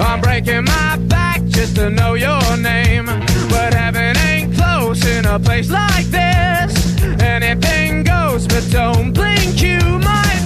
[0.00, 3.06] I'm breaking my back just to know your name.
[3.48, 7.02] But heaven ain't close in a place like this.
[7.20, 10.42] Anything goes, but don't blink, you might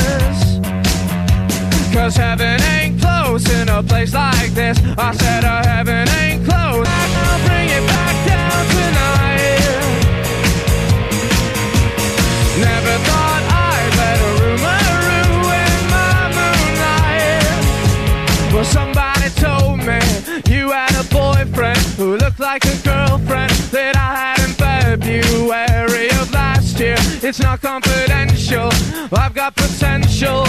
[0.00, 0.58] miss.
[1.94, 4.78] Cause heaven ain't close in a place like this.
[4.98, 6.86] I said, oh, heaven ain't close.
[22.38, 26.96] like a girlfriend that I had in February of last year.
[27.22, 28.68] It's not confidential,
[29.12, 30.44] I've got potential.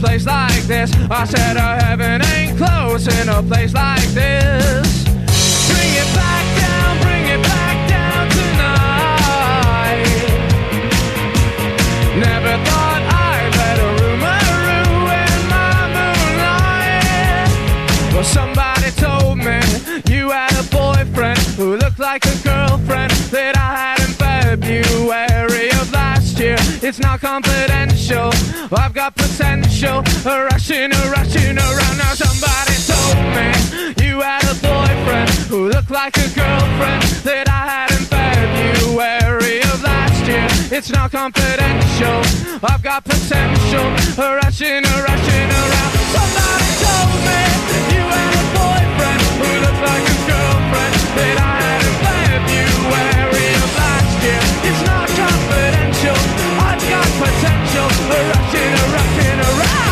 [0.00, 0.90] Place like this.
[1.10, 5.04] I said, oh, heaven ain't close in a place like this.
[5.68, 10.06] Bring it back down, bring it back down tonight.
[12.16, 17.50] Never thought I'd let a rumor ruin my moonlight.
[18.14, 19.60] Well, somebody told me
[20.12, 22.29] you had a boyfriend who looked like a
[26.90, 28.32] It's not confidential.
[28.76, 30.02] I've got potential.
[30.26, 31.96] A rushing, a rushing around.
[32.02, 33.46] Now somebody told me
[34.02, 39.80] you had a boyfriend who looked like a girlfriend that I had in February of
[39.84, 40.48] last year.
[40.76, 42.26] It's not confidential.
[42.58, 43.86] I've got potential.
[44.18, 45.94] A rushing, a rushing around.
[46.10, 47.38] Somebody told me
[47.94, 53.70] you had a boyfriend who looked like a girlfriend that I had in February of
[53.78, 54.42] last year.
[54.66, 56.39] It's not confidential.
[56.90, 57.86] Got potential.
[58.10, 59.89] Rushing, rushing around.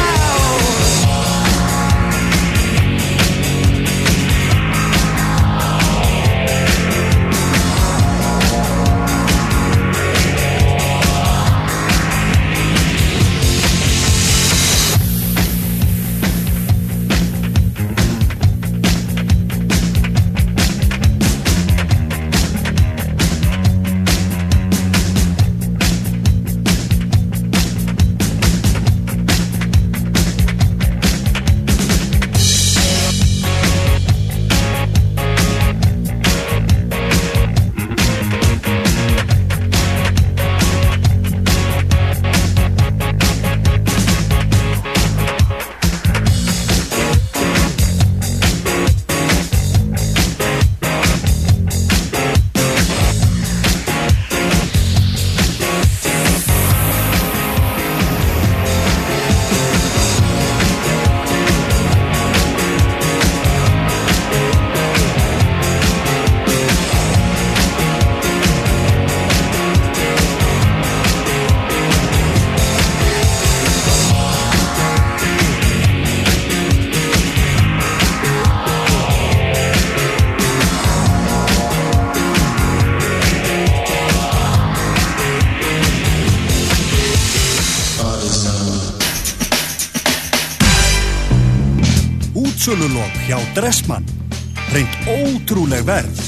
[95.49, 96.21] Ótrúleg verð.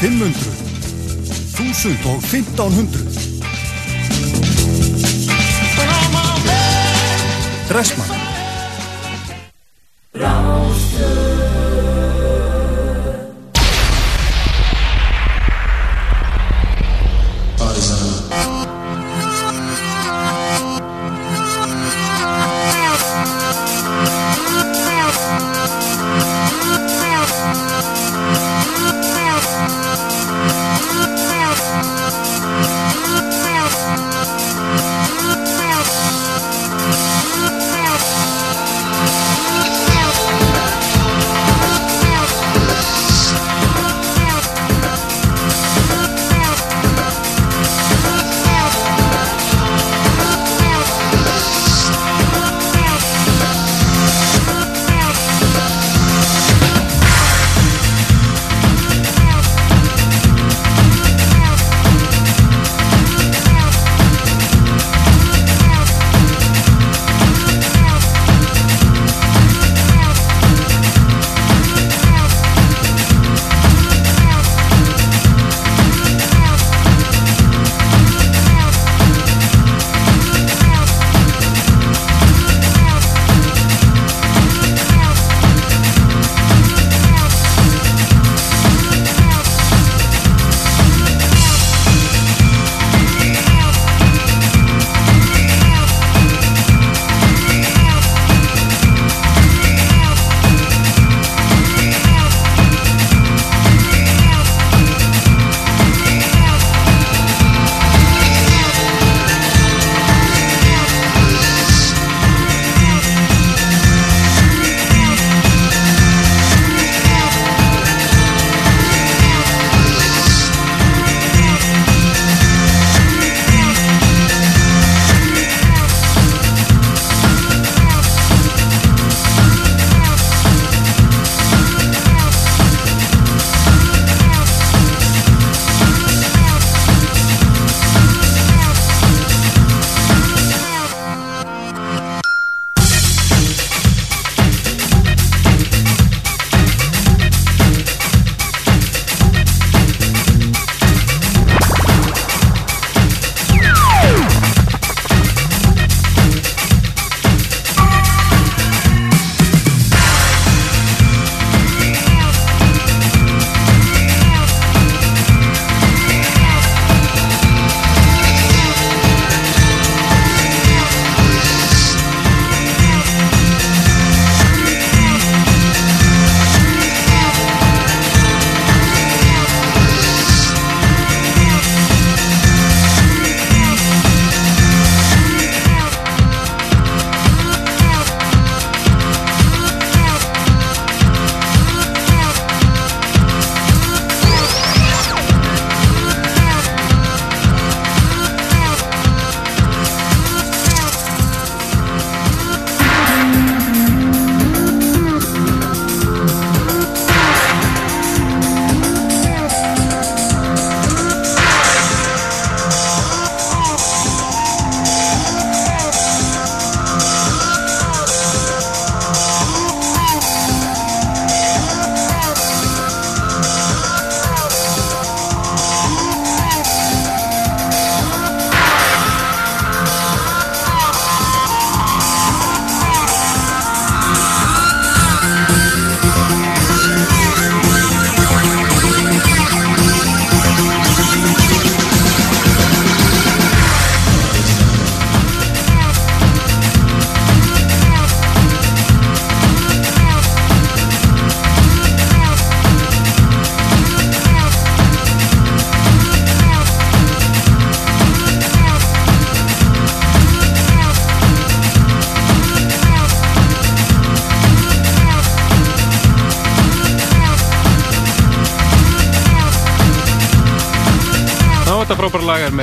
[0.00, 0.34] 500.
[1.54, 3.06] 1000 og 1500.
[7.68, 8.23] Dressmann.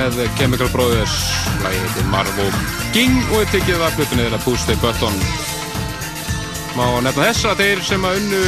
[0.02, 1.12] með Chemical Brothers
[1.62, 2.46] lægið heitir Marvo
[2.94, 5.18] Ging og þetta ekki var hlutunni þeirra Bústei Böttón
[6.74, 8.40] má nefna þess að þeir sem að unnu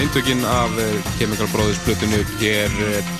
[0.00, 3.10] eintökinn af eh, Chemical Brothers hlutunni er eh,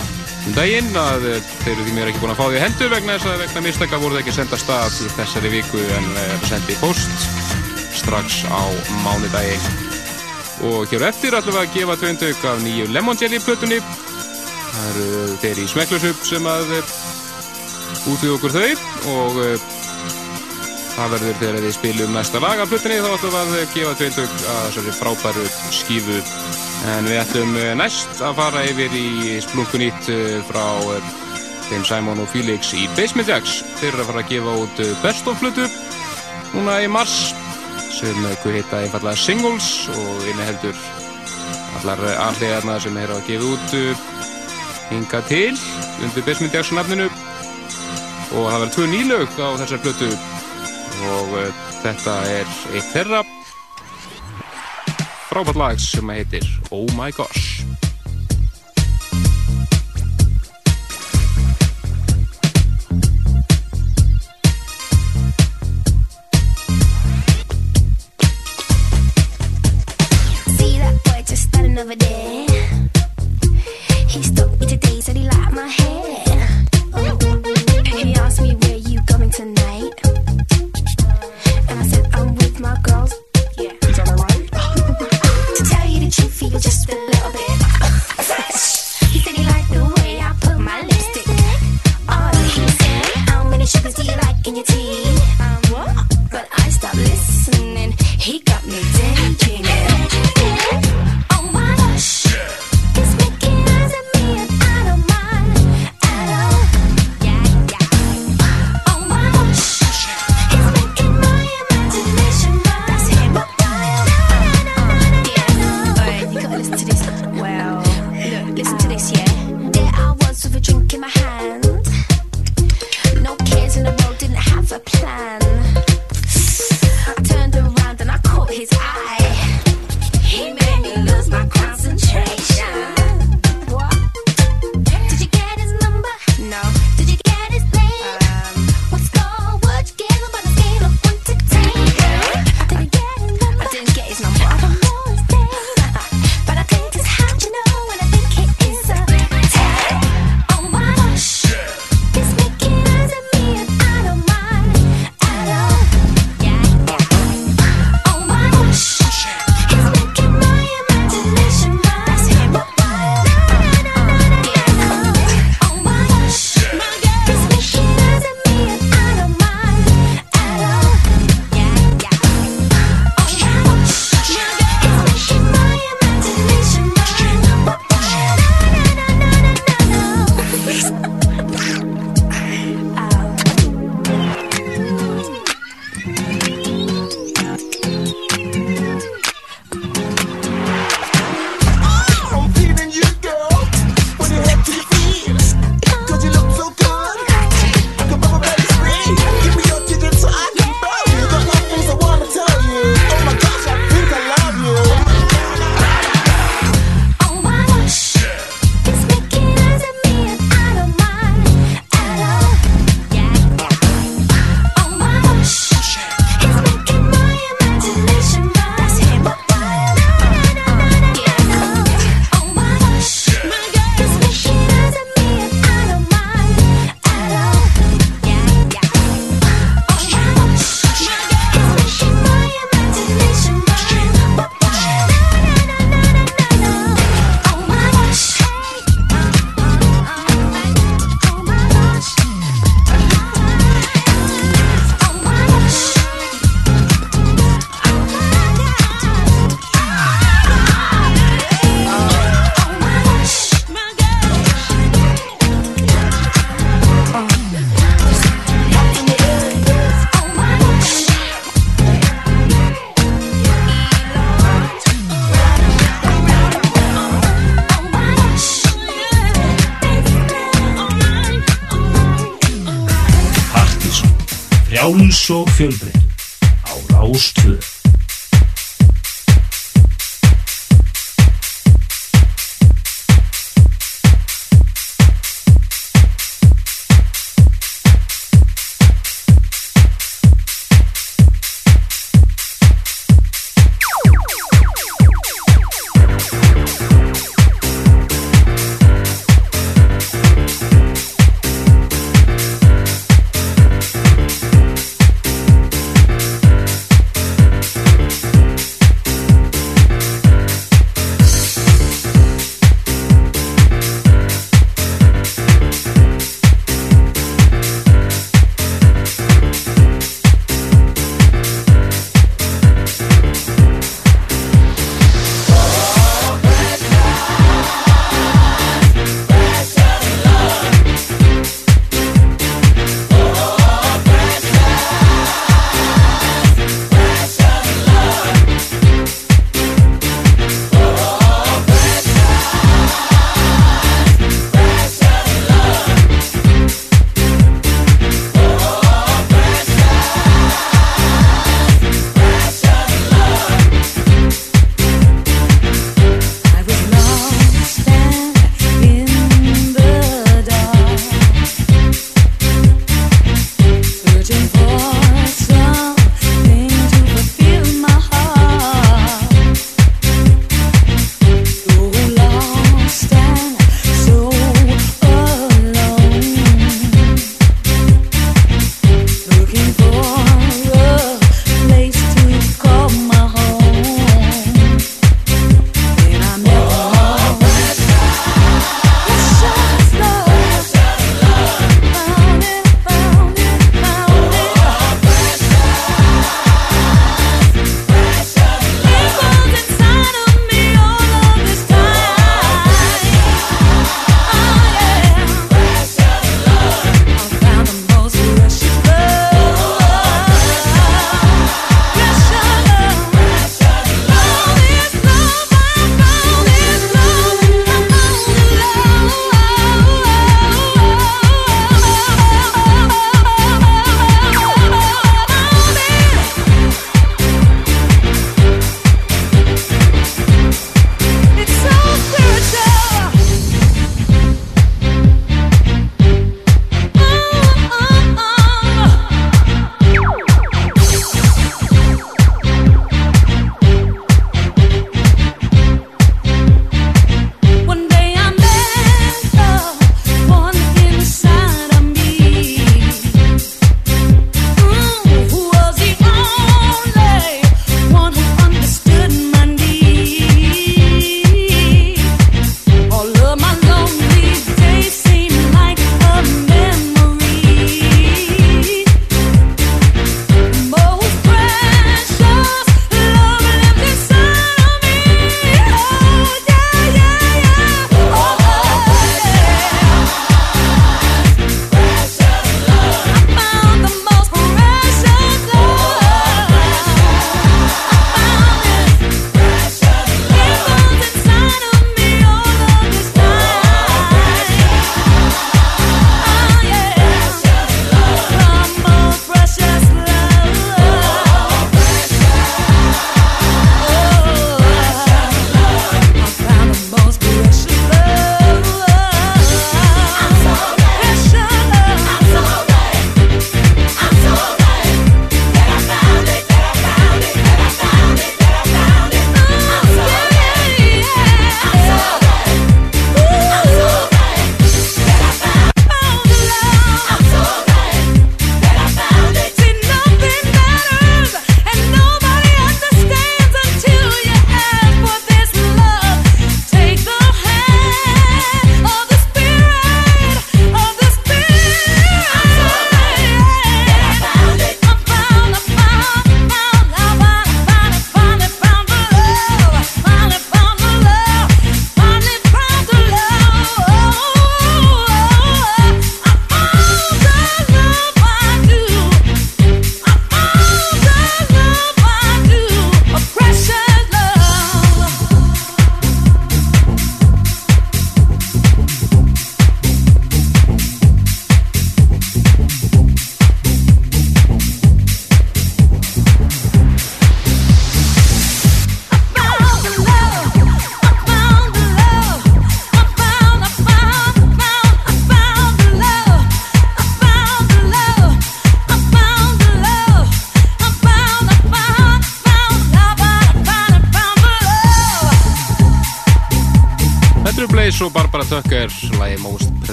[0.46, 2.88] um daginn að eh, þeir eru því mér ekki búin að fá því að hendu
[2.94, 6.08] vegna þess að vegna mistakka voru það ekki senda stað þessari viku en
[6.48, 7.28] sendi post
[7.98, 8.64] strax á
[9.04, 9.58] mánudagi
[10.70, 13.82] og hér eftir ætlum við að gefa tvö eintökk af nýju Lemon Jelly hlutunni
[14.74, 16.72] Það eru þeir í Smeklusup sem að
[18.10, 18.70] út við okkur þau
[19.14, 19.72] og uh,
[20.94, 24.34] það verður þegar við spilum næsta lag af plötunni þá ætlum við að gefa tveitug
[24.52, 26.18] að þessari frábæru skífu.
[26.92, 30.64] En við ætlum eh, næst að fara yfir í splunkunýtt eh, frá
[31.70, 33.62] þeim Simon og Felix í Basement Jacks.
[33.80, 35.66] Þeir eru að fara að gefa út best of plötu
[36.54, 37.32] núna í mars
[37.94, 40.78] sem hefðu hitta einfallega singles og inneheldur
[41.80, 43.78] allar allir aðnað sem hefur að gefa út
[44.92, 45.54] hinga til
[46.04, 47.08] undir Basement Jacks nafninu
[48.32, 50.10] og það verður tvö nýlaug á þessar blötu
[51.10, 53.24] og eh, þetta er eitt þeirra.
[55.28, 57.64] Frábært lag sem heitir Oh My Gosh.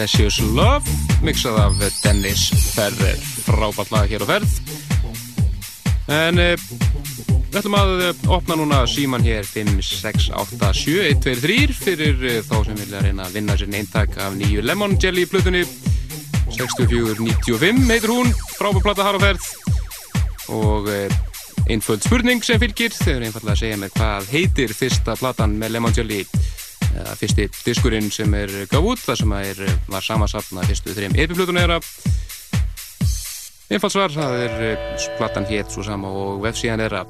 [0.00, 0.88] Precious Love
[1.20, 3.20] mixað af Dennis Ferrer.
[3.44, 4.48] Frábært lag hér á ferð.
[6.08, 6.56] En uh,
[7.50, 13.26] við ætlum að uh, opna núna síman hér 5687123 fyrir uh, þá sem vilja reyna
[13.26, 15.68] að vinna sér eintak af nýju Lemon Jelly plutunni
[16.56, 18.32] 6495 heitur hún.
[18.56, 19.44] Frábært plata þar á ferð.
[20.56, 20.88] Og
[21.68, 22.92] einföld spurning sem fylgir.
[22.96, 26.24] Þau eru einfallega að segja mér hvað heitir fyrsta platan með Lemon Jelly
[26.96, 31.62] eða fyrsti diskurinn sem er gaf út þar sem er, var samansapna fyrstu þreim epiplutunum
[31.62, 31.78] þeirra.
[33.70, 37.04] Einfaldsvar, það er platan hétt svo sama og vefsíðan þeirra.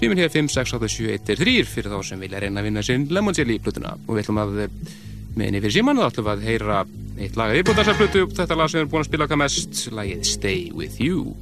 [0.00, 4.14] Síminn hér 5687113 fyrir þá sem vilja reyna að vinna sinn Lemon Jelly plutuna og
[4.14, 4.54] við ætlum að
[5.36, 6.80] meðinni fyrir síman þá ætlum við að heyra
[7.20, 9.42] eitt lag að viðbúta þessar plutu þetta lag sem við erum búin að spila hvað
[9.42, 11.34] mest lagið Stay With You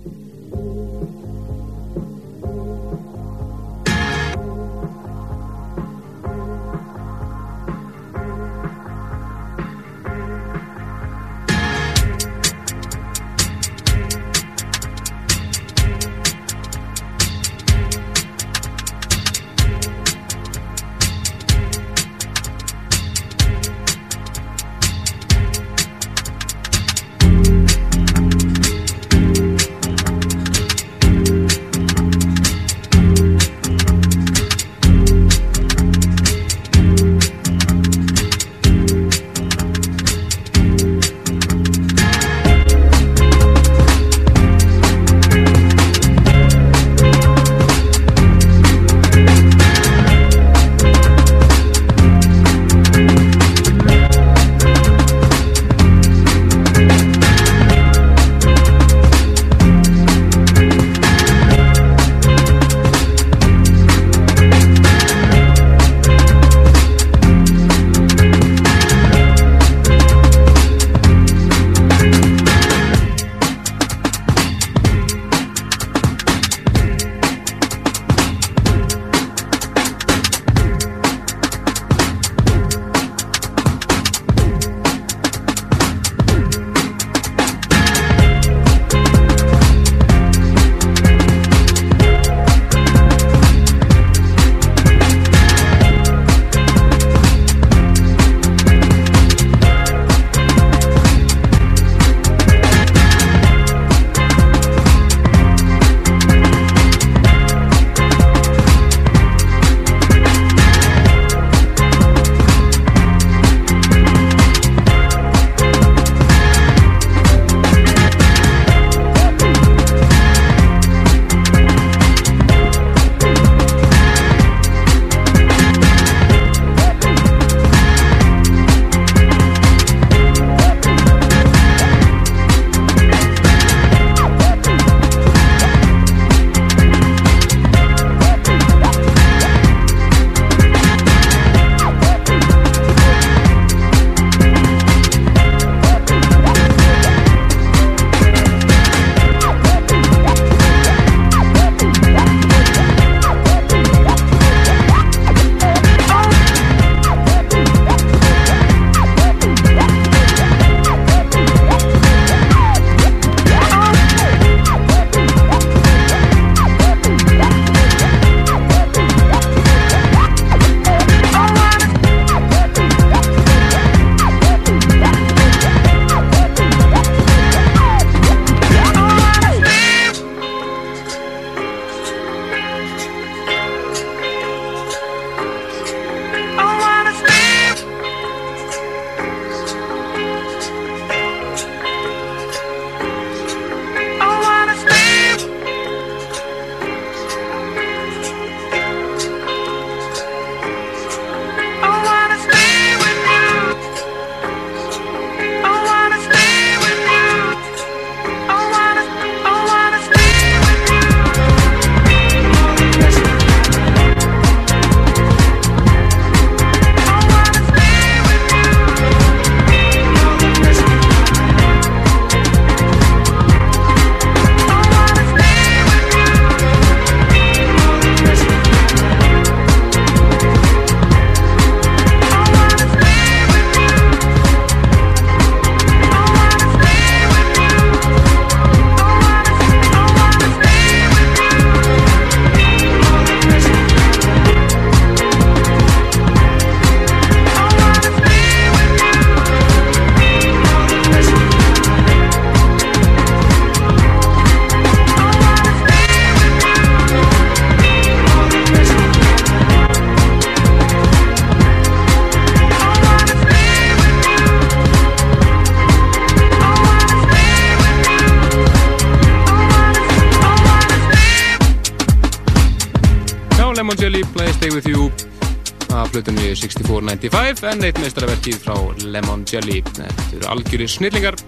[277.09, 278.77] 6495 en eitt meistaraverkið frá
[279.09, 281.39] Lemon Jelly þetta eru algjörir snillingar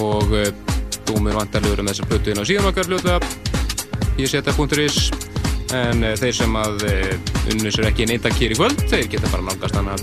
[0.00, 0.48] og uh,
[1.08, 3.20] dómur vantarlegur með þessa flutu inn á síðan okkar fljóðlega
[4.18, 4.98] í seta.is
[5.76, 6.86] en uh, þeir sem að
[7.52, 9.96] unnur sér ekki neintak hér í kvöld þeir geta bara nálgast hana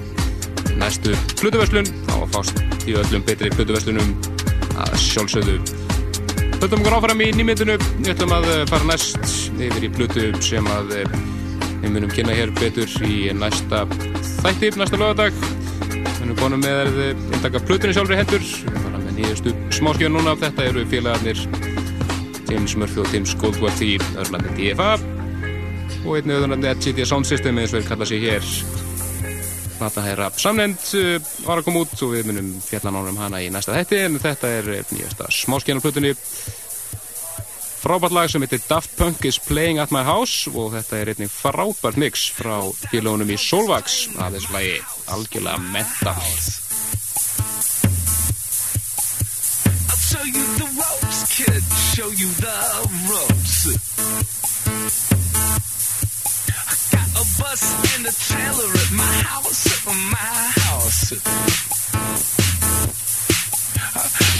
[0.79, 4.13] næstu flutuverslun þá fást í öllum betri flutuverslunum
[4.79, 5.57] að sjálfsögðu.
[6.59, 9.19] Höldum okkur áfram í nýmyndinu, við ætlum að eh, fara næst
[9.55, 11.17] yfir í Plutu sem að eh,
[11.79, 13.85] við munum kynna hér betur í næsta
[14.45, 15.39] þætti, næsta lögadag.
[15.89, 16.99] Við munum konum með
[17.35, 21.43] eindaka Plutunni sjálfur í hendur, við fara með nýjastu smáskjöðun núna, þetta eru félagarnir
[22.49, 24.93] James Murphy og Tim Skoldworth í Örlandi DFA
[26.05, 28.51] og einni auðvunandi at CT Sound System eins og við kalla sér hér.
[29.79, 33.51] Nata Hæra samnend uh, var að koma út og við munum fjalla nánum hana í
[33.53, 34.01] næsta þætti.
[34.07, 36.15] En þetta er nýjasta smáskjænarplutunni
[37.89, 41.31] frábært lag sem heitir Daft Punk is Playing at My House og þetta er einnig
[41.33, 44.75] frábært mix frá félagunum í Solvax að þessu lagi
[45.09, 46.13] algjörlega menta
[49.89, 51.63] I'll show you the ropes, kid.
[51.95, 52.57] Show you the
[53.09, 53.73] ropes.
[56.69, 57.63] I got a bus
[57.95, 59.81] and a trailer at my house, at
[60.13, 61.09] my house.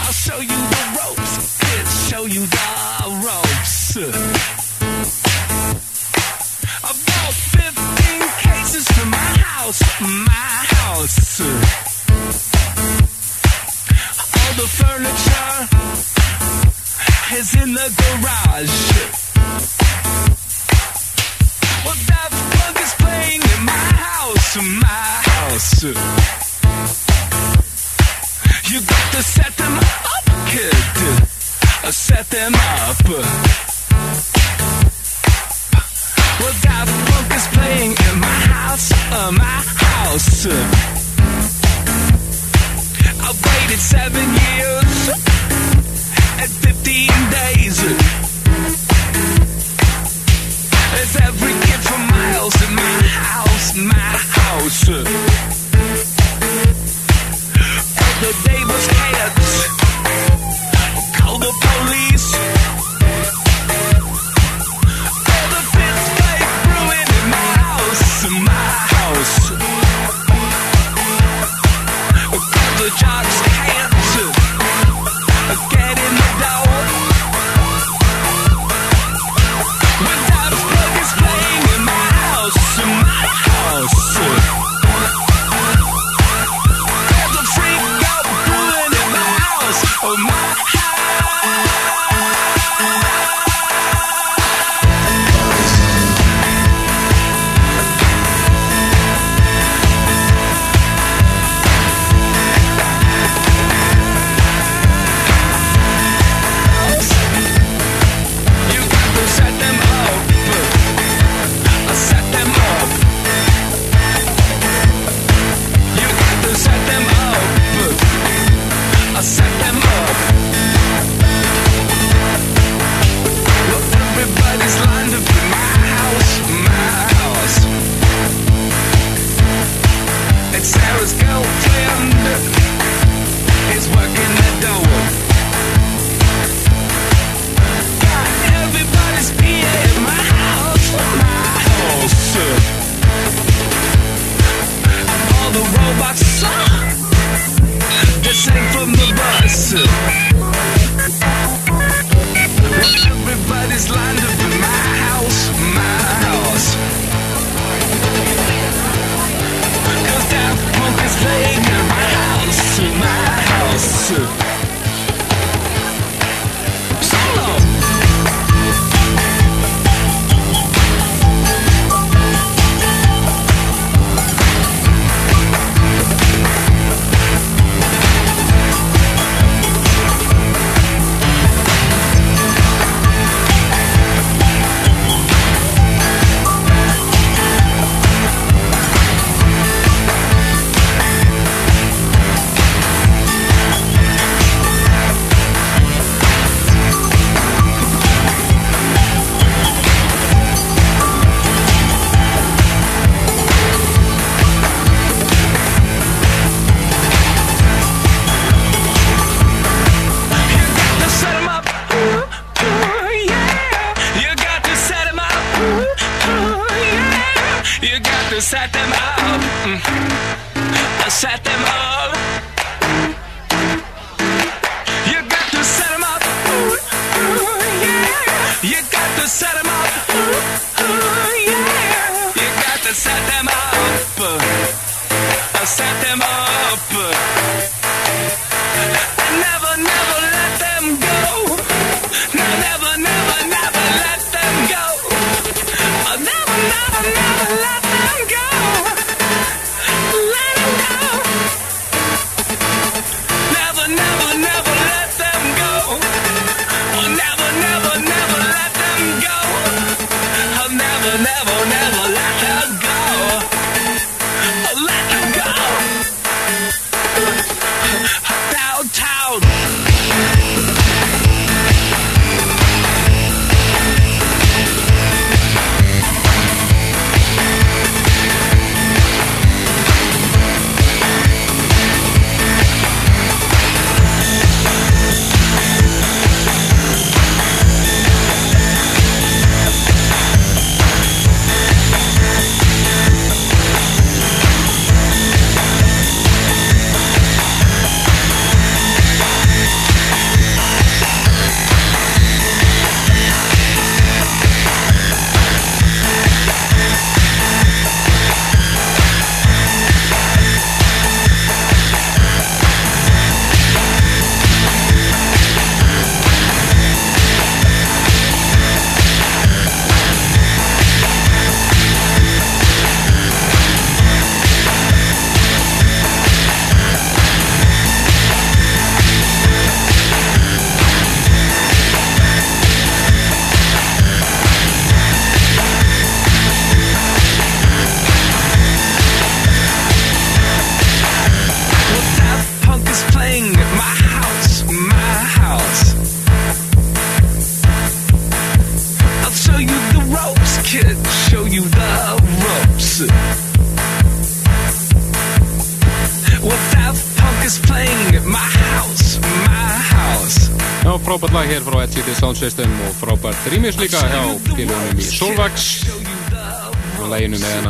[0.05, 1.68] I'll show you the ropes.
[2.09, 2.57] Show you the
[3.23, 3.97] ropes.
[6.81, 11.39] I bought 15 cases for my house, my house.
[14.39, 15.67] All the furniture
[17.37, 18.79] is in the garage.
[21.85, 25.83] Well, that plug is playing in my house, my house.
[28.71, 31.38] You got to set them up, kid.
[31.81, 32.97] Uh, Set them up.
[36.39, 40.45] Well, that funk is playing in my house, uh, my house.
[43.25, 45.09] I waited seven years
[46.41, 47.77] and 15 days.
[50.91, 54.87] There's every kid for miles in my house, my house.
[57.99, 59.48] And the neighbors can't call
[61.53, 62.58] police.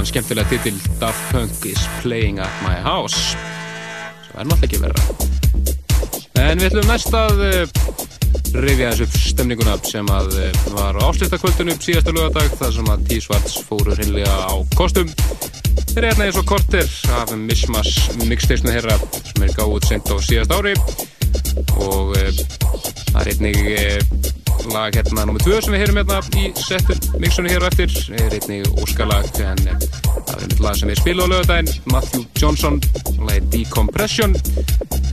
[0.09, 3.35] Skemmtilega titil Daft Punk is playing at my house.
[4.25, 5.03] Sem er náttúrulega ekki verra.
[6.39, 7.73] En við ætlum næst að uh,
[8.63, 12.89] rifja þessu upp stemninguna sem að uh, var á áslistakvöldinu upp síðasta lögadag þar sem
[12.93, 15.13] að T-Svarts fóru hreinlega á kostum.
[15.91, 20.15] Þeir er hérna eins og korter af Mismas mixteisnu þeirra sem er gáð sent á
[20.25, 20.73] síðast ári.
[21.85, 22.43] Og uh,
[23.13, 23.63] það er einnig
[24.73, 27.93] lag hérna nummið 2 sem við heyrum hérna í settur mixunni hér á eftir.
[28.19, 29.67] Er einnig óskalag en
[30.15, 32.81] það er einmitt lag sem við spila á lögadaginn Matthew Johnson
[33.27, 34.35] lagið Decompression.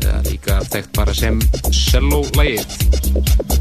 [0.02, 1.40] Eða líka þekkt bara sem
[1.72, 3.55] cello lagið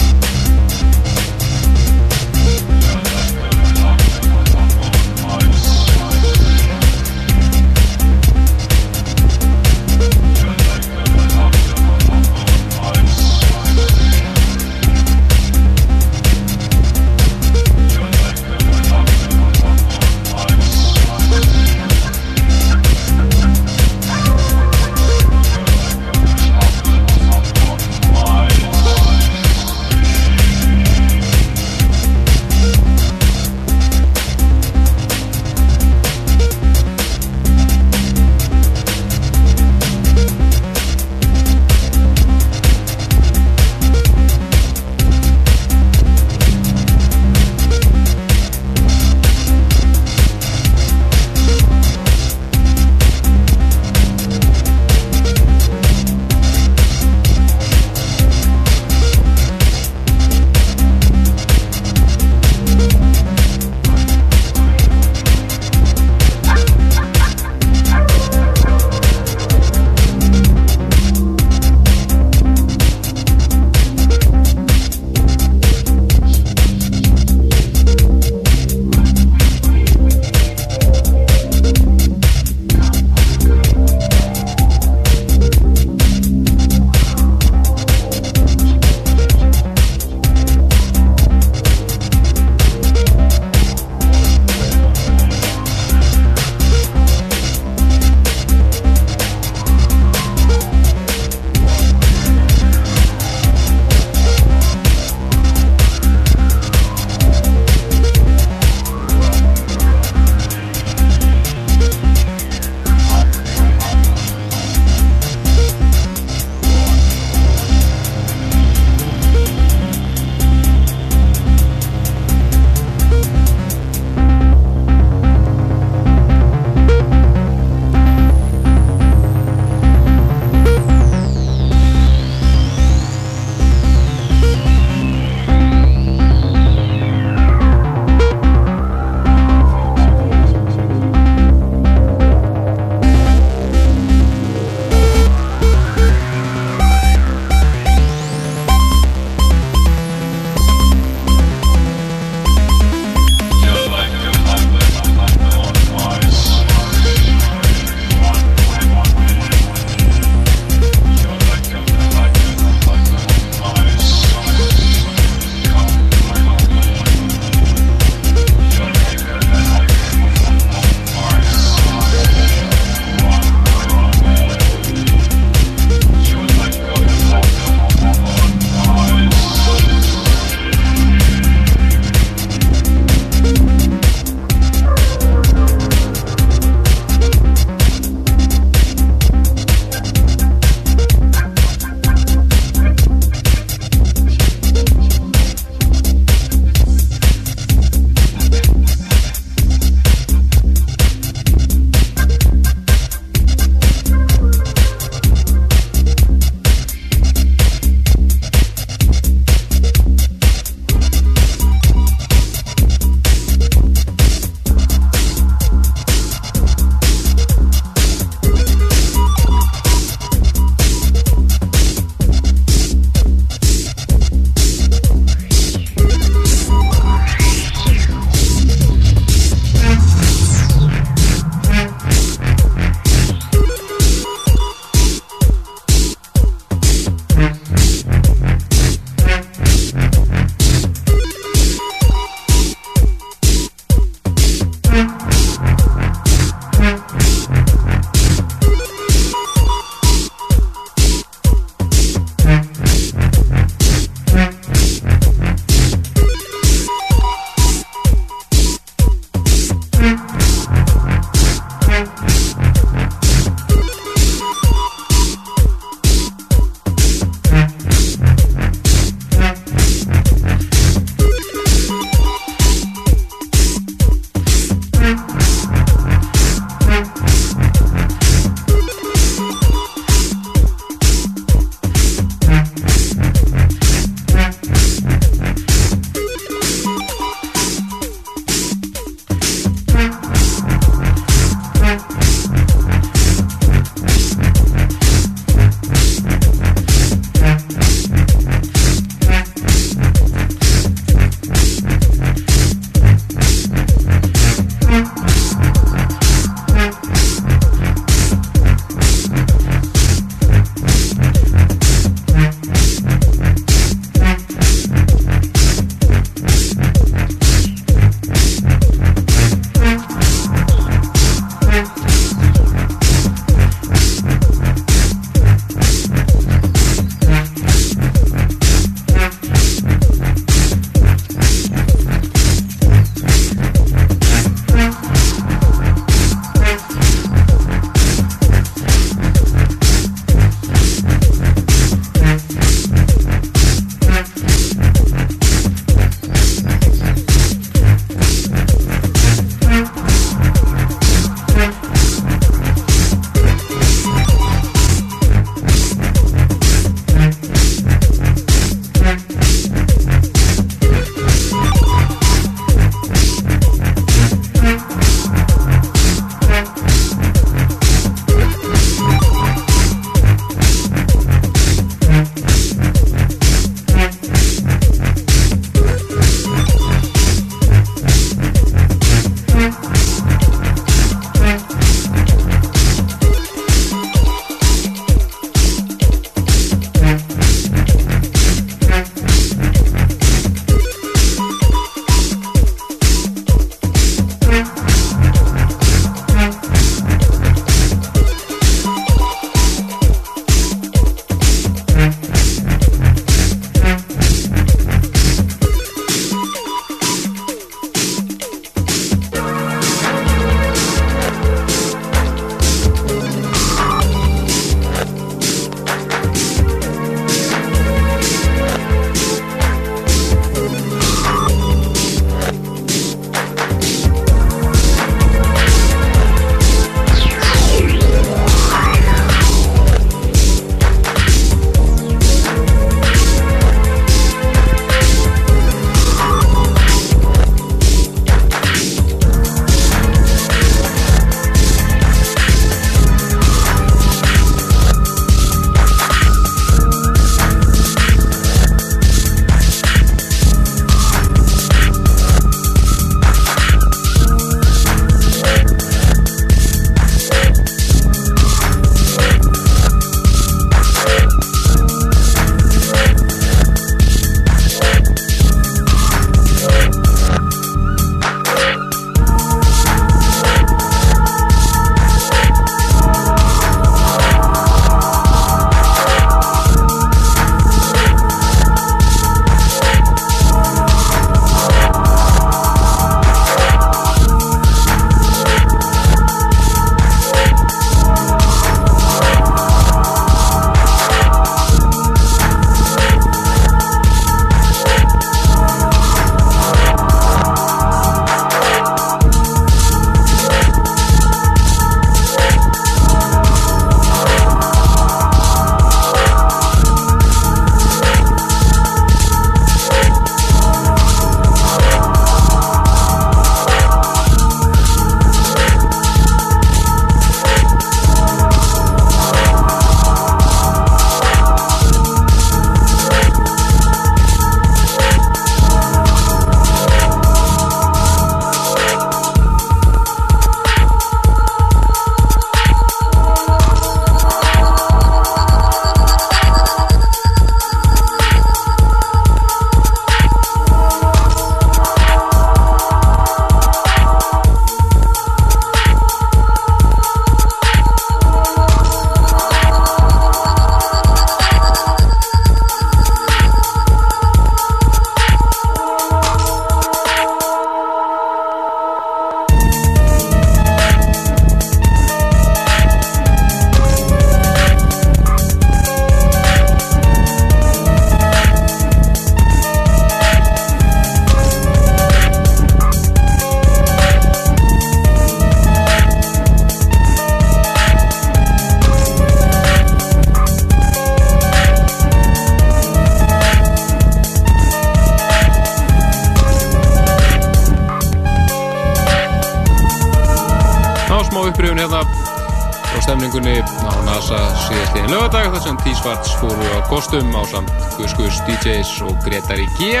[596.98, 600.00] kostum á samt Gus DJs og Gretari G.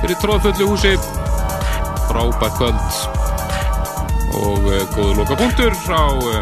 [0.00, 0.94] Fyrir tróðfullu húsi.
[2.08, 2.78] Frábært kvöld.
[4.40, 6.40] Og uh, góður loka punktur á uh,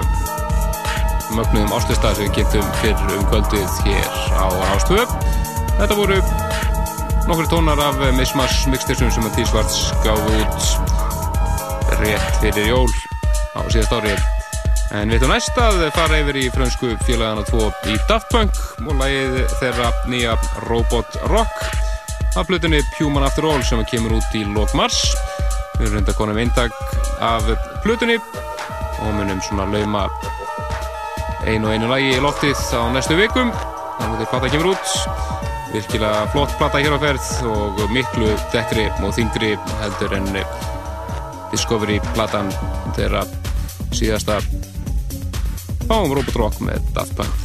[1.34, 5.02] mögnuðum áslista sem við kynntum fyrir um kvöldið hér á Rástvö
[5.80, 6.20] þetta voru
[7.26, 12.90] nokkru tónar af uh, Mismas mixtirsum sem að T-Svarts gáði út rétt fyrir jól
[13.58, 14.14] á síðast ári.
[14.94, 18.96] En við ætlum næst að fara yfir í frönsku félagana 2 í Daft Punk og
[19.00, 20.34] lagið þeirra nýja
[20.68, 21.64] Robot Rock.
[22.38, 25.00] Af flutunni Human After All sem kemur út í lok mars.
[25.78, 26.74] Við erum reynda konum eindag
[27.24, 27.48] af
[27.84, 28.18] flutunni
[29.00, 30.06] og munum svona lauma
[31.48, 33.52] einu og einu lagi í loftið á næstu vikum.
[34.00, 34.96] Þannig að plata kemur út.
[35.70, 40.32] Virkilega flott plata hér á ferð og miklu dettri og þingri heldur en
[41.50, 42.52] Discovery platan
[42.96, 43.24] þeirra
[43.90, 44.40] síðasta.
[45.86, 47.39] Fáum Robot Rock með Daft Punk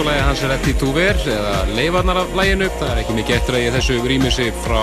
[0.00, 2.68] og lagi hans er to Wear eða leifarnar af læginu.
[2.80, 4.82] Það er ekki mikið eftir að ég þessu rýmisi frá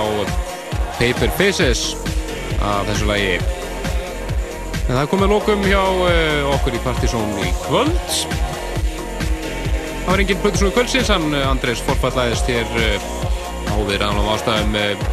[0.99, 1.95] Paper Faces
[2.61, 3.39] af þessu lagi.
[4.87, 8.13] En það komið lókum hjá uh, okkur í Partizón í kvöld.
[10.03, 13.09] Það var enginn Plutusson í kvöldsins, hann uh, Andrés forfallaðist hér uh,
[13.73, 15.09] áður annum ástæðum uh,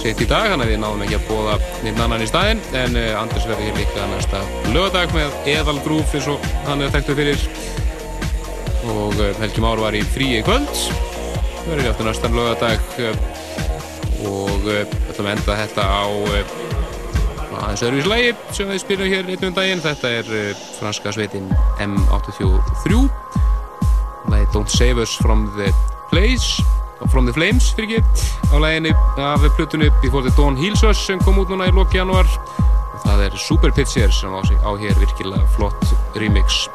[0.00, 1.56] sitt í dag, að við náðum ekki að bóða
[1.86, 6.30] nýtt annan í staðinn, en Andrés verður hér líka næsta lögadag með Eðal Grúf eins
[6.32, 7.50] og hann er þekktu fyrir
[8.88, 10.70] og uh, Helgi Már var í fríi kvöld.
[11.66, 13.14] Við verðum aftur næstan lögadag uh,
[14.30, 16.04] og uh, ætlum að enda þetta á
[17.60, 19.84] aðeins öðruvís lægi sem við spilum hér einn um daginn.
[19.84, 20.34] Þetta er
[20.78, 21.50] franska sveitin
[21.82, 23.04] M83
[24.30, 25.72] lægi Don't Save Us From The
[26.10, 26.62] Place
[27.10, 28.02] From The Flames fyrir ekki
[28.52, 32.00] á læginu af plötunni Before The Dawn Heals Us sem kom út núna í loki
[32.00, 36.66] januar og það er Super Pitcher sem á, sig, á hér virkilega flott remix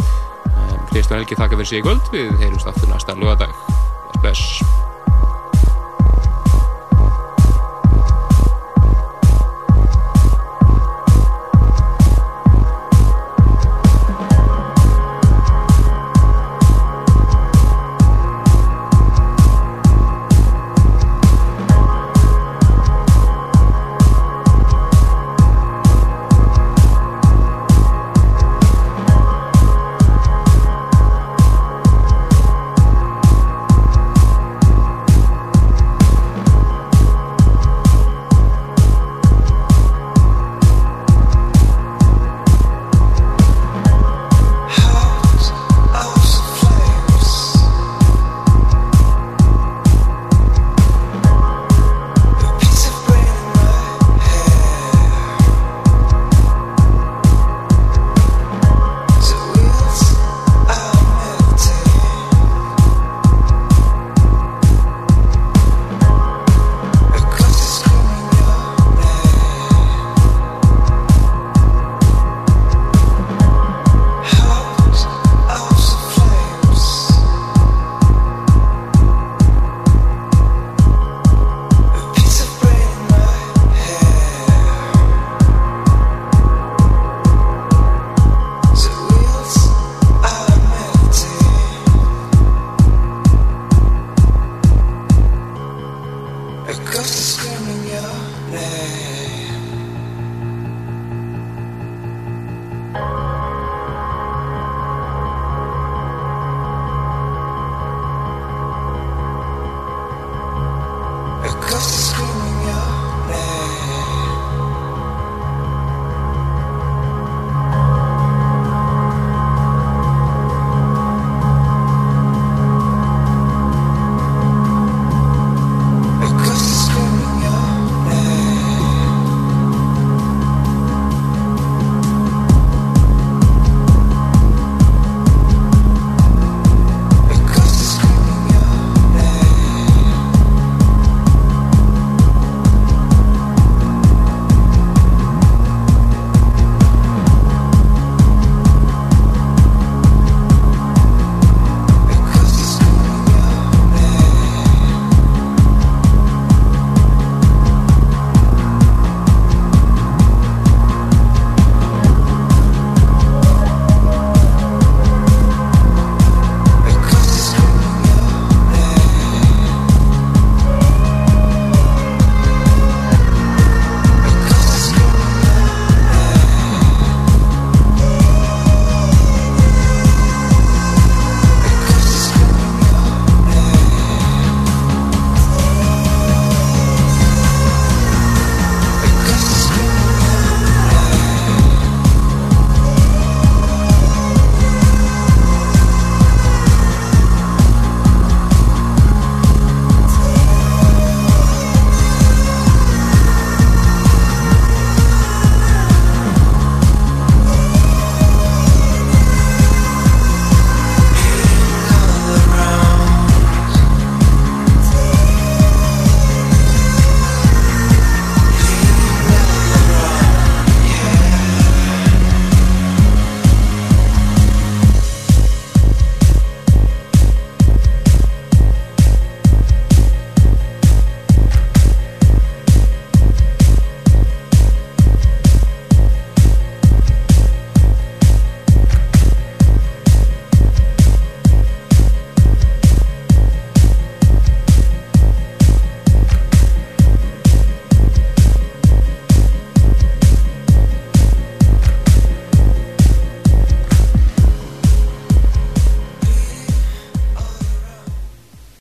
[0.96, 2.08] Kristján Helgi þakka fyrir sig í kvöld.
[2.14, 3.52] Við heyrumst aftur næsta lögadag
[4.24, 4.85] Bless